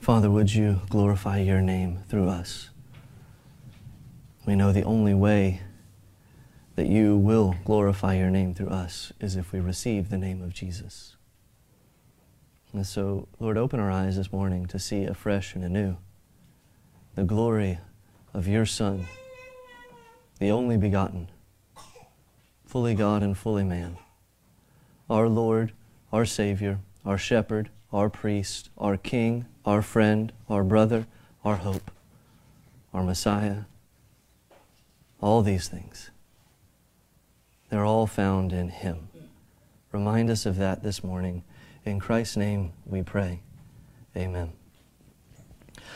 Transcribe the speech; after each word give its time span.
Father, 0.00 0.30
would 0.30 0.54
you 0.54 0.80
glorify 0.88 1.40
your 1.40 1.60
name 1.60 1.98
through 2.08 2.26
us? 2.26 2.70
We 4.46 4.56
know 4.56 4.72
the 4.72 4.82
only 4.82 5.12
way 5.12 5.60
that 6.74 6.86
you 6.86 7.18
will 7.18 7.54
glorify 7.66 8.14
your 8.14 8.30
name 8.30 8.54
through 8.54 8.70
us 8.70 9.12
is 9.20 9.36
if 9.36 9.52
we 9.52 9.60
receive 9.60 10.08
the 10.08 10.16
name 10.16 10.40
of 10.40 10.54
Jesus. 10.54 11.16
And 12.72 12.86
so, 12.86 13.28
Lord, 13.38 13.58
open 13.58 13.78
our 13.78 13.90
eyes 13.90 14.16
this 14.16 14.32
morning 14.32 14.64
to 14.68 14.78
see 14.78 15.04
afresh 15.04 15.54
and 15.54 15.62
anew 15.62 15.98
the 17.14 17.24
glory 17.24 17.78
of 18.32 18.48
your 18.48 18.64
Son, 18.64 19.06
the 20.38 20.50
only 20.50 20.78
begotten, 20.78 21.28
fully 22.64 22.94
God 22.94 23.22
and 23.22 23.36
fully 23.36 23.64
man, 23.64 23.98
our 25.10 25.28
Lord, 25.28 25.72
our 26.10 26.24
Savior, 26.24 26.78
our 27.04 27.18
Shepherd, 27.18 27.68
our 27.92 28.08
Priest, 28.08 28.70
our 28.78 28.96
King, 28.96 29.44
our 29.64 29.82
friend, 29.82 30.32
our 30.48 30.64
brother, 30.64 31.06
our 31.44 31.56
hope, 31.56 31.90
our 32.92 33.02
Messiah, 33.02 33.62
all 35.20 35.42
these 35.42 35.68
things. 35.68 36.10
They're 37.68 37.84
all 37.84 38.06
found 38.06 38.52
in 38.52 38.68
Him. 38.68 39.08
Remind 39.92 40.30
us 40.30 40.46
of 40.46 40.56
that 40.56 40.82
this 40.82 41.04
morning. 41.04 41.44
In 41.84 42.00
Christ's 42.00 42.36
name 42.36 42.72
we 42.86 43.02
pray. 43.02 43.40
Amen. 44.16 44.52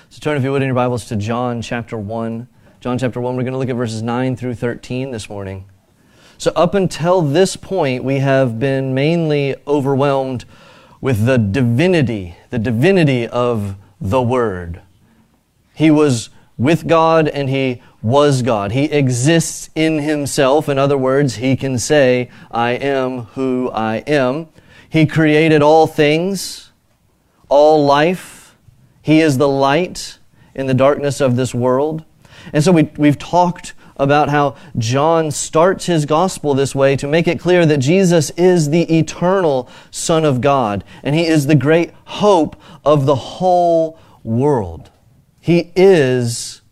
So 0.08 0.20
turn, 0.20 0.36
if 0.36 0.44
you 0.44 0.52
would, 0.52 0.62
in 0.62 0.66
your 0.69 0.74
Bibles 0.74 1.06
to 1.06 1.16
John 1.16 1.62
chapter 1.62 1.96
1. 1.98 2.48
John 2.80 2.98
chapter 2.98 3.20
1, 3.20 3.36
we're 3.36 3.42
going 3.42 3.52
to 3.52 3.58
look 3.58 3.69
at 3.69 3.77
verses 3.77 4.02
9 4.02 4.36
through 4.36 4.55
13 4.55 5.10
this 5.10 5.28
morning. 5.28 5.64
So, 6.36 6.52
up 6.55 6.74
until 6.74 7.22
this 7.22 7.56
point, 7.56 8.05
we 8.05 8.19
have 8.19 8.58
been 8.58 8.92
mainly 8.92 9.56
overwhelmed 9.66 10.44
with 11.04 11.26
the 11.26 11.36
divinity, 11.36 12.34
the 12.48 12.58
divinity 12.58 13.28
of 13.28 13.76
the 14.00 14.22
Word. 14.22 14.80
He 15.74 15.90
was 15.90 16.30
with 16.56 16.88
God 16.88 17.28
and 17.28 17.50
He 17.50 17.83
was 18.00 18.41
God. 18.41 18.72
He 18.72 18.84
exists 18.84 19.69
in 19.74 19.98
Himself. 19.98 20.66
In 20.66 20.78
other 20.78 20.96
words, 20.96 21.34
He 21.34 21.56
can 21.56 21.78
say, 21.78 22.30
I 22.50 22.70
am 22.70 23.24
who 23.34 23.70
I 23.70 23.96
am. 24.06 24.48
He 24.88 25.05
created 25.05 25.61
all 25.61 25.86
things, 25.86 26.72
all 27.50 27.84
life. 27.84 28.56
He 29.02 29.20
is 29.20 29.36
the 29.36 29.46
light 29.46 30.18
in 30.55 30.68
the 30.68 30.72
darkness 30.72 31.20
of 31.20 31.36
this 31.36 31.55
world. 31.55 32.02
And 32.50 32.64
so 32.64 32.72
we, 32.72 32.84
we've 32.96 33.18
talked 33.18 33.74
about 33.97 34.28
how 34.28 34.56
John 34.77 35.31
starts 35.31 35.87
his 35.87 36.06
gospel 36.06 36.55
this 36.55 36.75
way 36.75 36.97
to 36.97 37.06
make 37.06 37.28
it 37.28 37.41
clear 37.41 37.64
that 37.67 37.78
Jesus 37.78 38.31
is 38.31 38.70
the 38.70 38.98
eternal 38.98 39.69
Son 39.91 40.25
of 40.25 40.41
God 40.41 40.84
and 41.03 41.14
he 41.14 41.27
is 41.27 41.47
the 41.47 41.55
great 41.55 41.92
hope 42.05 42.56
of 42.84 43.06
the 43.06 43.14
whole 43.14 43.98
world. 44.23 44.91
He 45.41 45.73
is 45.77 46.62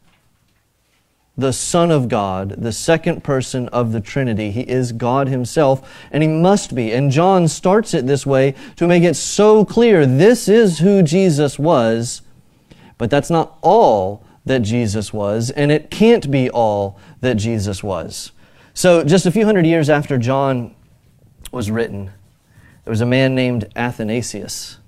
the 1.36 1.52
Son 1.52 1.90
of 1.90 2.08
God, 2.08 2.50
the 2.58 2.72
second 2.72 3.24
person 3.24 3.68
of 3.68 3.92
the 3.92 4.00
Trinity. 4.00 4.50
He 4.50 4.62
is 4.62 4.92
God 4.92 5.28
Himself, 5.28 6.06
and 6.10 6.22
He 6.22 6.28
must 6.28 6.74
be. 6.74 6.92
And 6.92 7.10
John 7.10 7.48
starts 7.48 7.94
it 7.94 8.06
this 8.06 8.26
way 8.26 8.54
to 8.76 8.86
make 8.86 9.02
it 9.02 9.14
so 9.14 9.64
clear 9.64 10.04
this 10.04 10.48
is 10.48 10.78
who 10.78 11.02
Jesus 11.02 11.58
was, 11.58 12.22
but 12.98 13.10
that's 13.10 13.30
not 13.30 13.58
all 13.62 14.24
that 14.44 14.60
Jesus 14.60 15.12
was, 15.12 15.50
and 15.50 15.70
it 15.70 15.90
can't 15.90 16.30
be 16.30 16.50
all 16.50 16.98
that 17.20 17.34
Jesus 17.34 17.82
was. 17.82 18.32
So, 18.74 19.04
just 19.04 19.26
a 19.26 19.30
few 19.30 19.44
hundred 19.44 19.66
years 19.66 19.90
after 19.90 20.18
John 20.18 20.74
was 21.52 21.70
written, 21.70 22.06
there 22.84 22.90
was 22.90 23.00
a 23.00 23.06
man 23.06 23.34
named 23.34 23.68
Athanasius. 23.76 24.78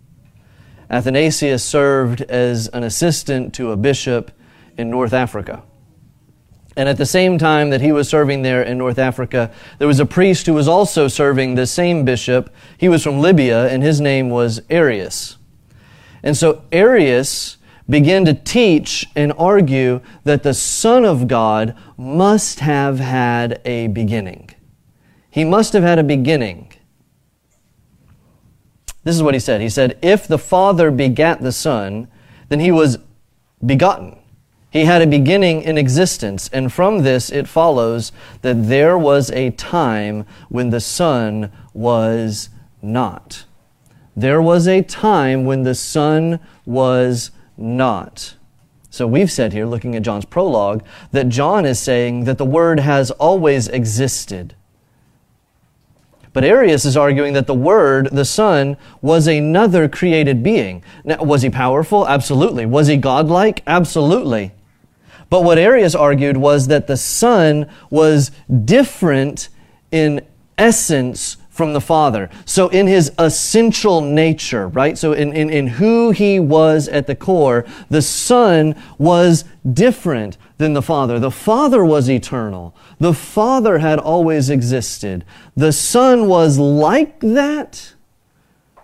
Athanasius 0.90 1.64
served 1.64 2.22
as 2.22 2.68
an 2.68 2.82
assistant 2.82 3.54
to 3.54 3.70
a 3.70 3.76
bishop 3.76 4.30
in 4.76 4.90
North 4.90 5.12
Africa. 5.12 5.62
And 6.76 6.88
at 6.88 6.96
the 6.96 7.06
same 7.06 7.38
time 7.38 7.70
that 7.70 7.80
he 7.80 7.92
was 7.92 8.08
serving 8.08 8.42
there 8.42 8.62
in 8.62 8.78
North 8.78 8.98
Africa, 8.98 9.52
there 9.78 9.86
was 9.86 10.00
a 10.00 10.06
priest 10.06 10.46
who 10.46 10.54
was 10.54 10.66
also 10.66 11.06
serving 11.06 11.54
the 11.54 11.66
same 11.66 12.04
bishop. 12.04 12.52
He 12.78 12.88
was 12.88 13.02
from 13.02 13.20
Libya, 13.20 13.68
and 13.68 13.82
his 13.82 14.00
name 14.00 14.28
was 14.28 14.60
Arius. 14.68 15.36
And 16.22 16.36
so 16.36 16.62
Arius 16.72 17.58
began 17.88 18.24
to 18.24 18.34
teach 18.34 19.06
and 19.14 19.32
argue 19.36 20.00
that 20.24 20.42
the 20.42 20.54
Son 20.54 21.04
of 21.04 21.28
God 21.28 21.76
must 21.96 22.60
have 22.60 22.98
had 22.98 23.60
a 23.64 23.88
beginning. 23.88 24.50
He 25.30 25.44
must 25.44 25.72
have 25.72 25.82
had 25.82 25.98
a 25.98 26.04
beginning. 26.04 26.72
This 29.02 29.14
is 29.14 29.22
what 29.22 29.34
he 29.34 29.40
said. 29.40 29.60
He 29.60 29.68
said, 29.68 29.98
If 30.00 30.26
the 30.26 30.38
Father 30.38 30.90
begat 30.90 31.42
the 31.42 31.52
Son, 31.52 32.08
then 32.48 32.60
he 32.60 32.70
was 32.70 32.98
begotten. 33.64 34.18
He 34.70 34.86
had 34.86 35.02
a 35.02 35.06
beginning 35.06 35.62
in 35.62 35.78
existence, 35.78 36.50
and 36.52 36.72
from 36.72 37.02
this 37.02 37.30
it 37.30 37.46
follows 37.46 38.10
that 38.42 38.66
there 38.68 38.98
was 38.98 39.30
a 39.30 39.50
time 39.50 40.26
when 40.48 40.70
the 40.70 40.80
Son 40.80 41.52
was 41.72 42.48
not. 42.82 43.44
There 44.16 44.42
was 44.42 44.66
a 44.66 44.82
time 44.82 45.44
when 45.44 45.62
the 45.62 45.74
Son 45.74 46.40
was 46.64 47.30
not. 47.56 48.34
So 48.90 49.06
we've 49.06 49.30
said 49.30 49.52
here, 49.52 49.66
looking 49.66 49.96
at 49.96 50.02
John's 50.02 50.24
prologue, 50.24 50.84
that 51.10 51.28
John 51.28 51.66
is 51.66 51.80
saying 51.80 52.24
that 52.24 52.38
the 52.38 52.44
Word 52.44 52.80
has 52.80 53.10
always 53.10 53.66
existed. 53.66 54.54
But 56.32 56.44
Arius 56.44 56.84
is 56.84 56.96
arguing 56.96 57.32
that 57.34 57.46
the 57.46 57.54
Word, 57.54 58.08
the 58.12 58.24
Son, 58.24 58.76
was 59.00 59.26
another 59.26 59.88
created 59.88 60.42
being. 60.42 60.84
Now, 61.04 61.22
was 61.22 61.42
he 61.42 61.50
powerful? 61.50 62.06
Absolutely. 62.06 62.66
Was 62.66 62.88
he 62.88 62.96
godlike? 62.96 63.62
Absolutely. 63.66 64.52
But 65.30 65.42
what 65.42 65.58
Arius 65.58 65.94
argued 65.94 66.36
was 66.36 66.68
that 66.68 66.86
the 66.86 66.96
Son 66.96 67.68
was 67.90 68.30
different 68.64 69.48
in 69.90 70.26
essence 70.58 71.36
from 71.54 71.72
the 71.72 71.80
Father. 71.80 72.28
So 72.44 72.66
in 72.70 72.88
his 72.88 73.12
essential 73.16 74.00
nature, 74.00 74.66
right? 74.66 74.98
So 74.98 75.12
in, 75.12 75.32
in, 75.32 75.48
in 75.50 75.68
who 75.68 76.10
he 76.10 76.40
was 76.40 76.88
at 76.88 77.06
the 77.06 77.14
core, 77.14 77.64
the 77.88 78.02
Son 78.02 78.74
was 78.98 79.44
different 79.72 80.36
than 80.58 80.72
the 80.72 80.82
Father. 80.82 81.20
The 81.20 81.30
Father 81.30 81.84
was 81.84 82.10
eternal. 82.10 82.74
The 82.98 83.14
Father 83.14 83.78
had 83.78 84.00
always 84.00 84.50
existed. 84.50 85.24
The 85.54 85.70
Son 85.70 86.26
was 86.26 86.58
like 86.58 87.20
that, 87.20 87.94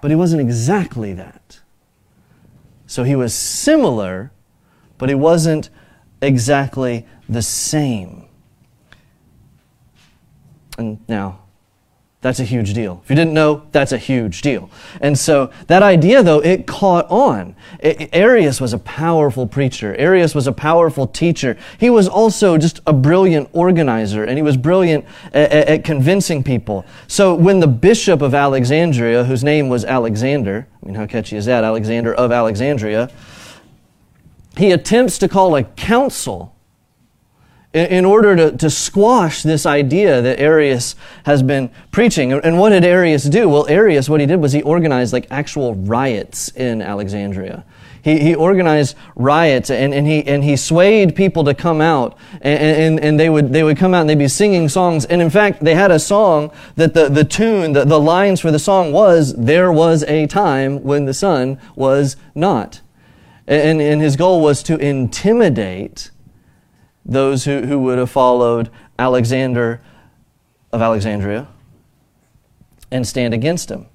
but 0.00 0.12
he 0.12 0.16
wasn't 0.16 0.40
exactly 0.40 1.12
that. 1.14 1.58
So 2.86 3.02
he 3.02 3.16
was 3.16 3.34
similar, 3.34 4.30
but 4.96 5.08
he 5.08 5.16
wasn't 5.16 5.70
exactly 6.22 7.04
the 7.28 7.42
same. 7.42 8.28
And 10.78 11.00
now, 11.08 11.40
that's 12.22 12.38
a 12.38 12.44
huge 12.44 12.74
deal. 12.74 13.00
If 13.02 13.08
you 13.08 13.16
didn't 13.16 13.32
know, 13.32 13.62
that's 13.72 13.92
a 13.92 13.98
huge 13.98 14.42
deal. 14.42 14.68
And 15.00 15.18
so 15.18 15.50
that 15.68 15.82
idea, 15.82 16.22
though, 16.22 16.40
it 16.40 16.66
caught 16.66 17.10
on. 17.10 17.56
Arius 17.82 18.60
was 18.60 18.74
a 18.74 18.78
powerful 18.78 19.46
preacher. 19.46 19.96
Arius 19.96 20.34
was 20.34 20.46
a 20.46 20.52
powerful 20.52 21.06
teacher. 21.06 21.56
He 21.78 21.88
was 21.88 22.06
also 22.06 22.58
just 22.58 22.80
a 22.86 22.92
brilliant 22.92 23.48
organizer, 23.54 24.22
and 24.22 24.36
he 24.36 24.42
was 24.42 24.58
brilliant 24.58 25.06
at, 25.32 25.50
at 25.50 25.84
convincing 25.84 26.44
people. 26.44 26.84
So 27.06 27.34
when 27.34 27.60
the 27.60 27.66
bishop 27.66 28.20
of 28.20 28.34
Alexandria, 28.34 29.24
whose 29.24 29.42
name 29.42 29.70
was 29.70 29.86
Alexander, 29.86 30.68
I 30.82 30.86
mean, 30.86 30.96
how 30.96 31.06
catchy 31.06 31.36
is 31.36 31.46
that? 31.46 31.64
Alexander 31.64 32.12
of 32.12 32.32
Alexandria, 32.32 33.10
he 34.58 34.72
attempts 34.72 35.16
to 35.18 35.28
call 35.28 35.56
a 35.56 35.64
council 35.64 36.54
in 37.72 38.04
order 38.04 38.34
to, 38.34 38.56
to 38.56 38.68
squash 38.68 39.42
this 39.44 39.64
idea 39.64 40.20
that 40.22 40.40
Arius 40.40 40.96
has 41.24 41.42
been 41.42 41.70
preaching. 41.92 42.32
And 42.32 42.58
what 42.58 42.70
did 42.70 42.84
Arius 42.84 43.24
do? 43.24 43.48
Well, 43.48 43.66
Arius, 43.68 44.08
what 44.08 44.20
he 44.20 44.26
did 44.26 44.40
was 44.40 44.52
he 44.52 44.62
organized 44.62 45.12
like 45.12 45.28
actual 45.30 45.76
riots 45.76 46.48
in 46.48 46.82
Alexandria. 46.82 47.64
He, 48.02 48.18
he 48.18 48.34
organized 48.34 48.96
riots 49.14 49.70
and, 49.70 49.94
and, 49.94 50.06
he, 50.06 50.26
and 50.26 50.42
he 50.42 50.56
swayed 50.56 51.14
people 51.14 51.44
to 51.44 51.54
come 51.54 51.80
out 51.80 52.16
and, 52.40 52.60
and, 52.60 53.00
and, 53.00 53.20
they, 53.20 53.28
would, 53.28 53.52
they 53.52 53.62
would 53.62 53.76
come 53.76 53.94
out 53.94 54.00
and 54.00 54.10
they'd 54.10 54.18
be 54.18 54.26
singing 54.26 54.68
songs. 54.68 55.04
And 55.04 55.22
in 55.22 55.30
fact, 55.30 55.62
they 55.62 55.74
had 55.74 55.90
a 55.90 55.98
song 55.98 56.50
that 56.76 56.94
the, 56.94 57.08
the 57.08 57.24
tune, 57.24 57.72
the, 57.72 57.84
the 57.84 58.00
lines 58.00 58.40
for 58.40 58.50
the 58.50 58.58
song 58.58 58.90
was, 58.90 59.34
There 59.34 59.70
was 59.70 60.02
a 60.04 60.26
time 60.26 60.82
when 60.82 61.04
the 61.04 61.14
Son 61.14 61.60
was 61.76 62.16
not. 62.34 62.80
And, 63.46 63.80
and 63.80 64.00
his 64.00 64.16
goal 64.16 64.40
was 64.40 64.62
to 64.64 64.76
intimidate 64.76 66.10
those 67.10 67.44
who, 67.44 67.62
who 67.62 67.78
would 67.80 67.98
have 67.98 68.10
followed 68.10 68.70
Alexander 68.98 69.82
of 70.72 70.80
Alexandria 70.80 71.48
and 72.90 73.06
stand 73.06 73.34
against 73.34 73.70
him. 73.70 73.86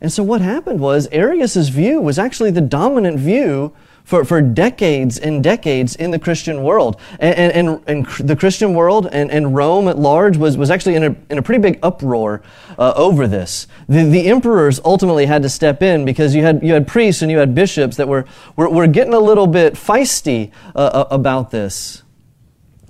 And 0.00 0.12
so 0.12 0.22
what 0.22 0.40
happened 0.40 0.80
was 0.80 1.08
Arius's 1.08 1.70
view 1.70 2.00
was 2.00 2.18
actually 2.18 2.50
the 2.50 2.60
dominant 2.60 3.18
view 3.18 3.74
for, 4.04 4.24
for 4.24 4.40
decades 4.40 5.18
and 5.18 5.44
decades 5.44 5.94
in 5.94 6.12
the 6.12 6.18
Christian 6.18 6.62
world. 6.62 6.98
And, 7.18 7.52
and, 7.52 7.82
and, 7.86 8.06
the 8.26 8.36
Christian 8.36 8.74
world 8.74 9.06
and, 9.12 9.30
and 9.30 9.54
Rome 9.54 9.86
at 9.86 9.98
large 9.98 10.36
was, 10.36 10.56
was 10.56 10.70
actually 10.70 10.94
in 10.94 11.04
a, 11.04 11.16
in 11.28 11.36
a 11.38 11.42
pretty 11.42 11.60
big 11.60 11.78
uproar 11.82 12.42
uh, 12.78 12.94
over 12.96 13.26
this. 13.28 13.66
The, 13.88 14.04
the 14.04 14.28
emperors 14.28 14.80
ultimately 14.84 15.26
had 15.26 15.42
to 15.42 15.48
step 15.48 15.82
in 15.82 16.04
because 16.04 16.34
you 16.34 16.42
had, 16.42 16.62
you 16.62 16.72
had 16.72 16.86
priests 16.86 17.20
and 17.20 17.30
you 17.30 17.38
had 17.38 17.54
bishops 17.54 17.96
that 17.96 18.08
were, 18.08 18.24
were, 18.56 18.70
were 18.70 18.86
getting 18.86 19.14
a 19.14 19.18
little 19.18 19.46
bit 19.46 19.74
feisty 19.74 20.52
uh, 20.74 20.78
uh 20.78 21.08
about 21.10 21.50
this. 21.50 22.02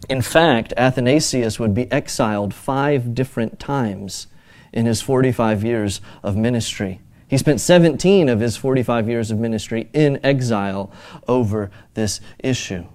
In 0.08 0.22
fact, 0.22 0.72
Athanasius 0.76 1.58
would 1.58 1.75
be 1.75 1.90
exiled 1.93 2.55
five 2.55 3.14
different 3.14 3.58
times 3.58 4.26
in 4.72 4.87
his 4.87 5.02
45 5.02 5.62
years 5.64 6.00
of 6.22 6.37
ministry. 6.37 7.00
He 7.26 7.37
spent 7.37 7.60
17 7.60 8.28
of 8.31 8.40
his 8.40 8.56
45 8.56 9.08
years 9.08 9.31
of 9.31 9.38
ministry 9.38 9.90
in 9.93 10.19
exile 10.25 10.90
over 11.26 11.70
this 11.93 12.20
issue. 12.38 12.87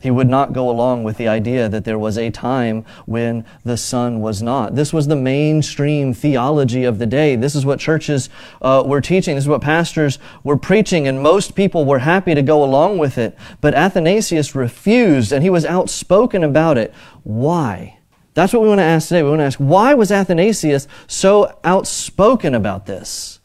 He 0.00 0.10
would 0.10 0.28
not 0.28 0.52
go 0.52 0.70
along 0.70 1.04
with 1.04 1.16
the 1.16 1.28
idea 1.28 1.68
that 1.68 1.84
there 1.84 1.98
was 1.98 2.16
a 2.16 2.30
time 2.30 2.84
when 3.06 3.44
the 3.64 3.76
Son 3.76 4.20
was 4.20 4.42
not. 4.42 4.74
This 4.74 4.92
was 4.92 5.08
the 5.08 5.16
mainstream 5.16 6.14
theology 6.14 6.84
of 6.84 6.98
the 6.98 7.06
day. 7.06 7.36
This 7.36 7.54
is 7.54 7.66
what 7.66 7.80
churches 7.80 8.30
uh, 8.62 8.82
were 8.86 9.00
teaching. 9.00 9.34
This 9.34 9.44
is 9.44 9.48
what 9.48 9.60
pastors 9.60 10.18
were 10.42 10.56
preaching, 10.56 11.06
and 11.06 11.22
most 11.22 11.54
people 11.54 11.84
were 11.84 12.00
happy 12.00 12.34
to 12.34 12.42
go 12.42 12.64
along 12.64 12.98
with 12.98 13.18
it. 13.18 13.36
But 13.60 13.74
Athanasius 13.74 14.54
refused, 14.54 15.32
and 15.32 15.42
he 15.42 15.50
was 15.50 15.64
outspoken 15.64 16.42
about 16.42 16.78
it. 16.78 16.94
Why? 17.22 17.98
That's 18.34 18.52
what 18.52 18.62
we 18.62 18.68
want 18.68 18.78
to 18.78 18.84
ask 18.84 19.08
today. 19.08 19.22
We 19.22 19.30
want 19.30 19.40
to 19.40 19.44
ask, 19.44 19.58
why 19.58 19.94
was 19.94 20.10
Athanasius 20.10 20.88
so 21.06 21.58
outspoken 21.64 22.54
about 22.54 22.86
this? 22.86 23.40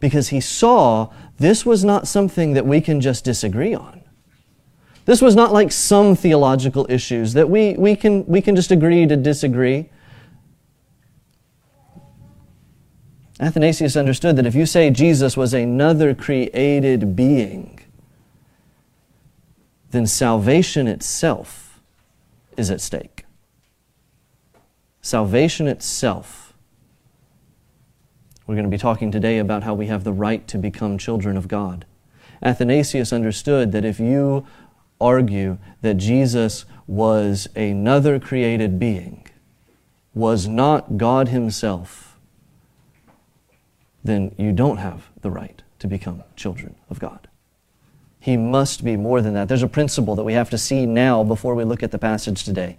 because 0.00 0.28
he 0.28 0.40
saw 0.40 1.08
this 1.38 1.64
was 1.64 1.84
not 1.84 2.06
something 2.06 2.54
that 2.54 2.66
we 2.66 2.80
can 2.80 3.00
just 3.00 3.24
disagree 3.24 3.74
on. 3.74 3.97
This 5.08 5.22
was 5.22 5.34
not 5.34 5.54
like 5.54 5.72
some 5.72 6.14
theological 6.14 6.86
issues 6.90 7.32
that 7.32 7.48
we, 7.48 7.72
we, 7.78 7.96
can, 7.96 8.26
we 8.26 8.42
can 8.42 8.54
just 8.54 8.70
agree 8.70 9.06
to 9.06 9.16
disagree. 9.16 9.88
Athanasius 13.40 13.96
understood 13.96 14.36
that 14.36 14.44
if 14.44 14.54
you 14.54 14.66
say 14.66 14.90
Jesus 14.90 15.34
was 15.34 15.54
another 15.54 16.14
created 16.14 17.16
being, 17.16 17.80
then 19.92 20.06
salvation 20.06 20.86
itself 20.86 21.80
is 22.58 22.70
at 22.70 22.82
stake. 22.82 23.24
Salvation 25.00 25.66
itself 25.68 26.52
we're 28.46 28.56
going 28.56 28.66
to 28.66 28.70
be 28.70 28.76
talking 28.76 29.10
today 29.10 29.38
about 29.38 29.62
how 29.62 29.72
we 29.72 29.86
have 29.86 30.04
the 30.04 30.12
right 30.12 30.46
to 30.48 30.58
become 30.58 30.98
children 30.98 31.38
of 31.38 31.48
God. 31.48 31.86
Athanasius 32.42 33.10
understood 33.10 33.72
that 33.72 33.86
if 33.86 33.98
you 33.98 34.46
argue 35.00 35.58
that 35.82 35.94
Jesus 35.94 36.64
was 36.86 37.48
another 37.54 38.18
created 38.18 38.78
being, 38.78 39.26
was 40.14 40.48
not 40.48 40.96
God 40.96 41.28
Himself, 41.28 42.18
then 44.02 44.34
you 44.38 44.52
don't 44.52 44.78
have 44.78 45.08
the 45.20 45.30
right 45.30 45.62
to 45.78 45.86
become 45.86 46.22
children 46.34 46.74
of 46.88 46.98
God. 46.98 47.28
He 48.20 48.36
must 48.36 48.84
be 48.84 48.96
more 48.96 49.22
than 49.22 49.34
that. 49.34 49.48
There's 49.48 49.62
a 49.62 49.68
principle 49.68 50.16
that 50.16 50.24
we 50.24 50.32
have 50.32 50.50
to 50.50 50.58
see 50.58 50.86
now 50.86 51.22
before 51.22 51.54
we 51.54 51.64
look 51.64 51.82
at 51.82 51.92
the 51.92 51.98
passage 51.98 52.44
today. 52.44 52.76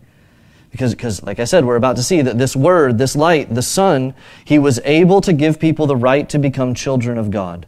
Because, 0.69 0.93
because, 0.93 1.23
like 1.23 1.39
I 1.39 1.45
said, 1.45 1.65
we're 1.65 1.75
about 1.75 1.95
to 1.95 2.03
see 2.03 2.21
that 2.21 2.37
this 2.37 2.55
word, 2.55 2.97
this 2.97 3.15
light, 3.15 3.53
the 3.55 3.61
Son, 3.61 4.13
he 4.45 4.59
was 4.59 4.79
able 4.83 5.21
to 5.21 5.33
give 5.33 5.59
people 5.59 5.87
the 5.87 5.95
right 5.95 6.29
to 6.29 6.37
become 6.37 6.75
children 6.75 7.17
of 7.17 7.31
God. 7.31 7.65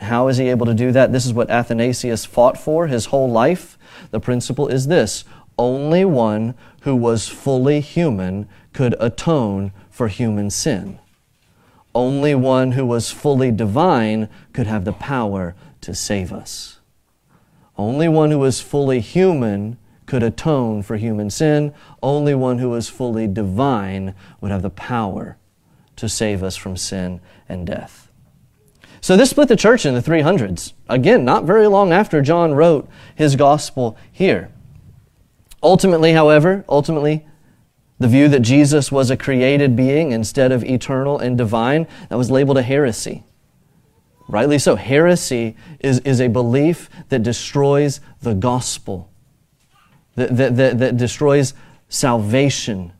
How 0.00 0.28
is 0.28 0.38
he 0.38 0.48
able 0.48 0.66
to 0.66 0.74
do 0.74 0.92
that? 0.92 1.12
This 1.12 1.26
is 1.26 1.32
what 1.32 1.50
Athanasius 1.50 2.24
fought 2.24 2.58
for 2.58 2.86
his 2.86 3.06
whole 3.06 3.30
life. 3.30 3.78
The 4.10 4.20
principle 4.20 4.68
is 4.68 4.86
this 4.86 5.24
only 5.58 6.04
one 6.04 6.54
who 6.82 6.96
was 6.96 7.28
fully 7.28 7.80
human 7.80 8.48
could 8.72 8.94
atone 8.98 9.72
for 9.90 10.08
human 10.08 10.50
sin. 10.50 10.98
Only 11.94 12.34
one 12.34 12.72
who 12.72 12.84
was 12.84 13.12
fully 13.12 13.52
divine 13.52 14.28
could 14.52 14.66
have 14.66 14.84
the 14.84 14.92
power 14.92 15.54
to 15.82 15.94
save 15.94 16.32
us. 16.32 16.80
Only 17.78 18.08
one 18.08 18.30
who 18.30 18.40
was 18.40 18.60
fully 18.60 19.00
human 19.00 19.78
could 20.06 20.22
atone 20.22 20.82
for 20.82 20.96
human 20.96 21.30
sin. 21.30 21.72
Only 22.02 22.34
one 22.34 22.58
who 22.58 22.70
was 22.70 22.88
fully 22.88 23.26
divine 23.28 24.14
would 24.40 24.50
have 24.50 24.62
the 24.62 24.70
power 24.70 25.36
to 25.96 26.08
save 26.08 26.42
us 26.42 26.56
from 26.56 26.76
sin 26.76 27.20
and 27.48 27.66
death. 27.66 28.03
So 29.04 29.18
this 29.18 29.28
split 29.28 29.48
the 29.48 29.56
church 29.56 29.84
in 29.84 29.92
the 29.92 30.00
300s. 30.00 30.72
Again, 30.88 31.26
not 31.26 31.44
very 31.44 31.66
long 31.66 31.92
after 31.92 32.22
John 32.22 32.54
wrote 32.54 32.88
his 33.14 33.36
gospel 33.36 33.98
here. 34.10 34.50
Ultimately, 35.62 36.14
however, 36.14 36.64
ultimately, 36.70 37.26
the 37.98 38.08
view 38.08 38.28
that 38.28 38.40
Jesus 38.40 38.90
was 38.90 39.10
a 39.10 39.16
created 39.18 39.76
being 39.76 40.12
instead 40.12 40.52
of 40.52 40.64
eternal 40.64 41.18
and 41.18 41.36
divine, 41.36 41.86
that 42.08 42.16
was 42.16 42.30
labeled 42.30 42.56
a 42.56 42.62
heresy. 42.62 43.24
Rightly 44.26 44.58
so. 44.58 44.74
Heresy 44.74 45.54
is, 45.80 45.98
is 45.98 46.18
a 46.18 46.28
belief 46.28 46.88
that 47.10 47.22
destroys 47.22 48.00
the 48.22 48.32
gospel 48.32 49.12
that, 50.14 50.34
that, 50.34 50.56
that, 50.56 50.78
that 50.78 50.96
destroys 50.96 51.52
salvation 51.90 52.94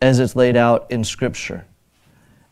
as 0.00 0.20
it's 0.20 0.34
laid 0.34 0.56
out 0.56 0.90
in 0.90 1.04
Scripture. 1.04 1.66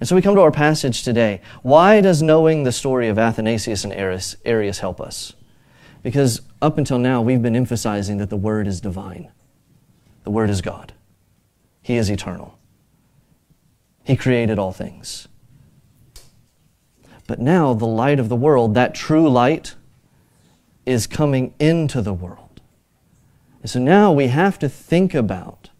And 0.02 0.08
so 0.08 0.16
we 0.16 0.22
come 0.22 0.34
to 0.34 0.40
our 0.40 0.50
passage 0.50 1.04
today. 1.04 1.40
Why 1.62 2.00
does 2.00 2.22
knowing 2.22 2.64
the 2.64 2.72
story 2.72 3.06
of 3.06 3.20
Athanasius 3.20 3.84
and 3.84 3.92
Arius, 3.92 4.34
Arius 4.44 4.80
help 4.80 5.00
us? 5.00 5.34
Because 6.02 6.40
up 6.60 6.76
until 6.76 6.98
now, 6.98 7.22
we've 7.22 7.40
been 7.40 7.54
emphasizing 7.54 8.16
that 8.16 8.28
the 8.28 8.36
Word 8.36 8.66
is 8.66 8.80
divine. 8.80 9.30
The 10.24 10.32
Word 10.32 10.50
is 10.50 10.60
God. 10.60 10.92
He 11.82 11.94
is 11.94 12.10
eternal. 12.10 12.58
He 14.02 14.16
created 14.16 14.58
all 14.58 14.72
things. 14.72 15.28
But 17.28 17.38
now, 17.38 17.72
the 17.72 17.86
light 17.86 18.18
of 18.18 18.28
the 18.28 18.34
world, 18.34 18.74
that 18.74 18.96
true 18.96 19.28
light, 19.28 19.76
is 20.84 21.06
coming 21.06 21.54
into 21.60 22.02
the 22.02 22.12
world. 22.12 22.60
And 23.60 23.70
so 23.70 23.78
now 23.78 24.10
we 24.10 24.26
have 24.26 24.58
to 24.58 24.68
think 24.68 25.14
about 25.14 25.70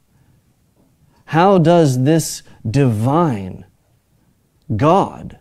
how 1.25 1.59
does 1.59 2.05
this 2.05 2.45
divine 2.65 3.65
God 4.77 5.39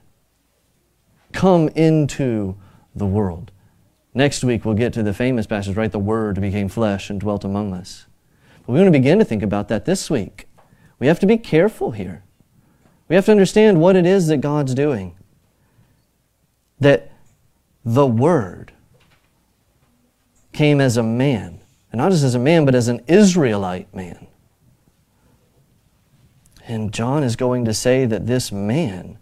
come 1.32 1.70
into 1.70 2.56
the 2.96 3.06
world? 3.06 3.52
Next 4.14 4.44
week 4.44 4.66
we'll 4.66 4.76
get 4.76 4.94
to 4.94 5.04
the 5.04 5.14
famous 5.14 5.48
passage, 5.48 5.76
right? 5.76 5.92
The 5.92 6.00
Word 6.00 6.40
became 6.42 6.68
flesh 6.68 7.10
and 7.10 7.20
dwelt 7.20 7.44
among 7.44 7.74
us. 7.74 8.06
But 8.66 8.74
we 8.74 8.80
want 8.80 8.88
to 8.88 9.00
begin 9.00 9.20
to 9.20 9.26
think 9.26 9.44
about 9.44 9.68
that 9.70 9.86
this 9.86 10.10
week. 10.10 10.48
We 11.00 11.08
have 11.08 11.20
to 11.20 11.26
be 11.26 11.38
careful 11.38 11.92
here. 11.92 12.24
We 13.08 13.16
have 13.16 13.26
to 13.26 13.32
understand 13.32 13.80
what 13.80 13.96
it 13.96 14.06
is 14.06 14.28
that 14.28 14.38
God's 14.38 14.74
doing. 14.74 15.16
That 16.80 17.12
the 17.84 18.08
Word 18.08 18.74
came 20.52 20.82
as 20.82 20.98
a 20.98 21.04
man 21.04 21.62
and 21.92 22.00
not 22.00 22.12
just 22.12 22.24
as 22.24 22.36
a 22.36 22.40
man, 22.40 22.66
but 22.66 22.74
as 22.74 22.88
an 22.88 23.02
Israelite 23.08 23.94
man. 23.94 24.28
And 26.68 26.94
John 26.94 27.24
is 27.24 27.36
going 27.36 27.66
to 27.66 27.74
say 27.74 28.06
that 28.06 28.28
this 28.28 28.52
man 28.52 29.18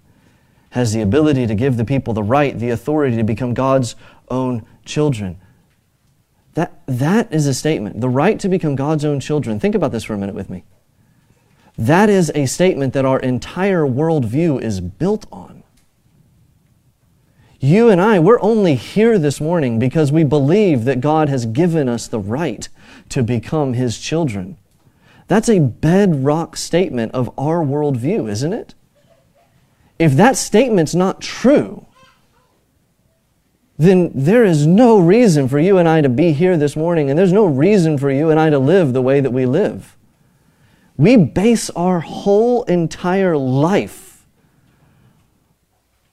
has 0.72 0.94
the 0.94 1.02
ability 1.02 1.48
to 1.48 1.56
give 1.56 1.78
the 1.78 1.86
people 1.86 2.14
the 2.14 2.24
right, 2.24 2.58
the 2.58 2.70
authority 2.70 3.18
to 3.18 3.24
become 3.24 3.54
God's 3.54 3.96
own 4.30 4.66
children. 4.86 5.40
That, 6.54 6.82
that 6.88 7.34
is 7.34 7.48
a 7.48 7.54
statement. 7.54 8.02
The 8.02 8.10
right 8.10 8.40
to 8.40 8.50
become 8.50 8.76
God's 8.76 9.06
own 9.06 9.20
children. 9.20 9.60
Think 9.60 9.76
about 9.76 9.92
this 9.92 10.04
for 10.04 10.14
a 10.14 10.18
minute 10.18 10.36
with 10.36 10.50
me. 10.50 10.64
That 11.78 12.10
is 12.10 12.32
a 12.36 12.46
statement 12.46 12.94
that 12.94 13.06
our 13.06 13.20
entire 13.20 13.86
worldview 13.86 14.62
is 14.62 14.82
built 14.82 15.26
on. 15.32 15.64
You 17.62 17.90
and 17.90 18.00
I, 18.00 18.20
we're 18.20 18.42
only 18.42 18.76
here 18.76 19.20
this 19.20 19.42
morning 19.42 19.80
because 19.80 20.12
we 20.12 20.24
believe 20.24 20.86
that 20.86 21.02
God 21.02 21.30
has 21.30 21.46
given 21.46 21.90
us 21.90 22.08
the 22.08 22.20
right 22.20 22.68
to 23.10 23.24
become 23.24 23.74
His 23.74 24.00
children. 24.00 24.58
That's 25.28 25.50
a 25.50 25.60
bedrock 25.60 26.58
statement 26.58 27.14
of 27.14 27.30
our 27.38 27.64
worldview, 27.64 28.30
isn't 28.30 28.54
it? 28.54 28.76
If 30.00 30.14
that 30.14 30.38
statement's 30.38 30.96
not 30.96 31.22
true, 31.22 31.86
then 33.78 34.12
there 34.16 34.44
is 34.44 34.66
no 34.66 35.00
reason 35.00 35.48
for 35.48 35.60
you 35.60 35.78
and 35.78 35.88
I 35.88 36.02
to 36.02 36.10
be 36.10 36.32
here 36.32 36.58
this 36.58 36.76
morning, 36.76 37.10
and 37.10 37.20
there's 37.20 37.34
no 37.34 37.46
reason 37.46 37.98
for 37.98 38.10
you 38.10 38.30
and 38.30 38.40
I 38.40 38.50
to 38.50 38.60
live 38.60 38.94
the 38.94 39.02
way 39.02 39.20
that 39.20 39.32
we 39.32 39.46
live. 39.46 39.96
We 40.98 41.16
base 41.16 41.70
our 41.72 42.00
whole 42.00 42.64
entire 42.64 43.38
life 43.38 44.26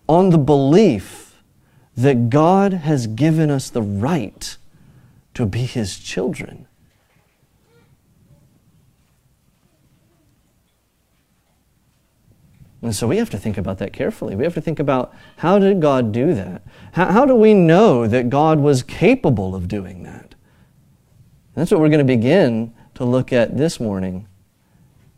on 0.09 0.31
the 0.31 0.39
belief 0.39 1.43
that 1.97 2.31
God 2.31 2.73
has 2.73 3.07
given 3.07 3.51
us 3.51 3.71
the 3.71 3.83
right 3.83 4.57
to 5.35 5.47
be 5.47 5.61
His 5.61 5.99
children. 5.99 6.69
And 12.83 12.95
so 12.95 13.07
we 13.07 13.17
have 13.17 13.31
to 13.31 13.39
think 13.39 13.57
about 13.57 13.79
that 13.79 13.93
carefully. 13.93 14.37
We 14.37 14.45
have 14.45 14.55
to 14.55 14.61
think 14.61 14.79
about 14.79 15.15
how 15.39 15.59
did 15.59 15.81
God 15.81 16.13
do 16.13 16.35
that? 16.35 16.63
How, 16.93 17.11
how 17.11 17.25
do 17.25 17.35
we 17.35 17.55
know 17.55 18.07
that 18.07 18.29
God 18.29 18.61
was 18.61 18.83
capable 18.83 19.55
of 19.55 19.67
doing 19.67 20.03
that? 20.03 20.35
And 21.55 21.63
that's 21.63 21.71
what 21.71 21.81
we're 21.81 21.89
going 21.89 21.99
to 21.99 22.05
begin 22.05 22.75
to 22.95 23.05
look 23.05 23.33
at 23.33 23.57
this 23.57 23.81
morning 23.81 24.29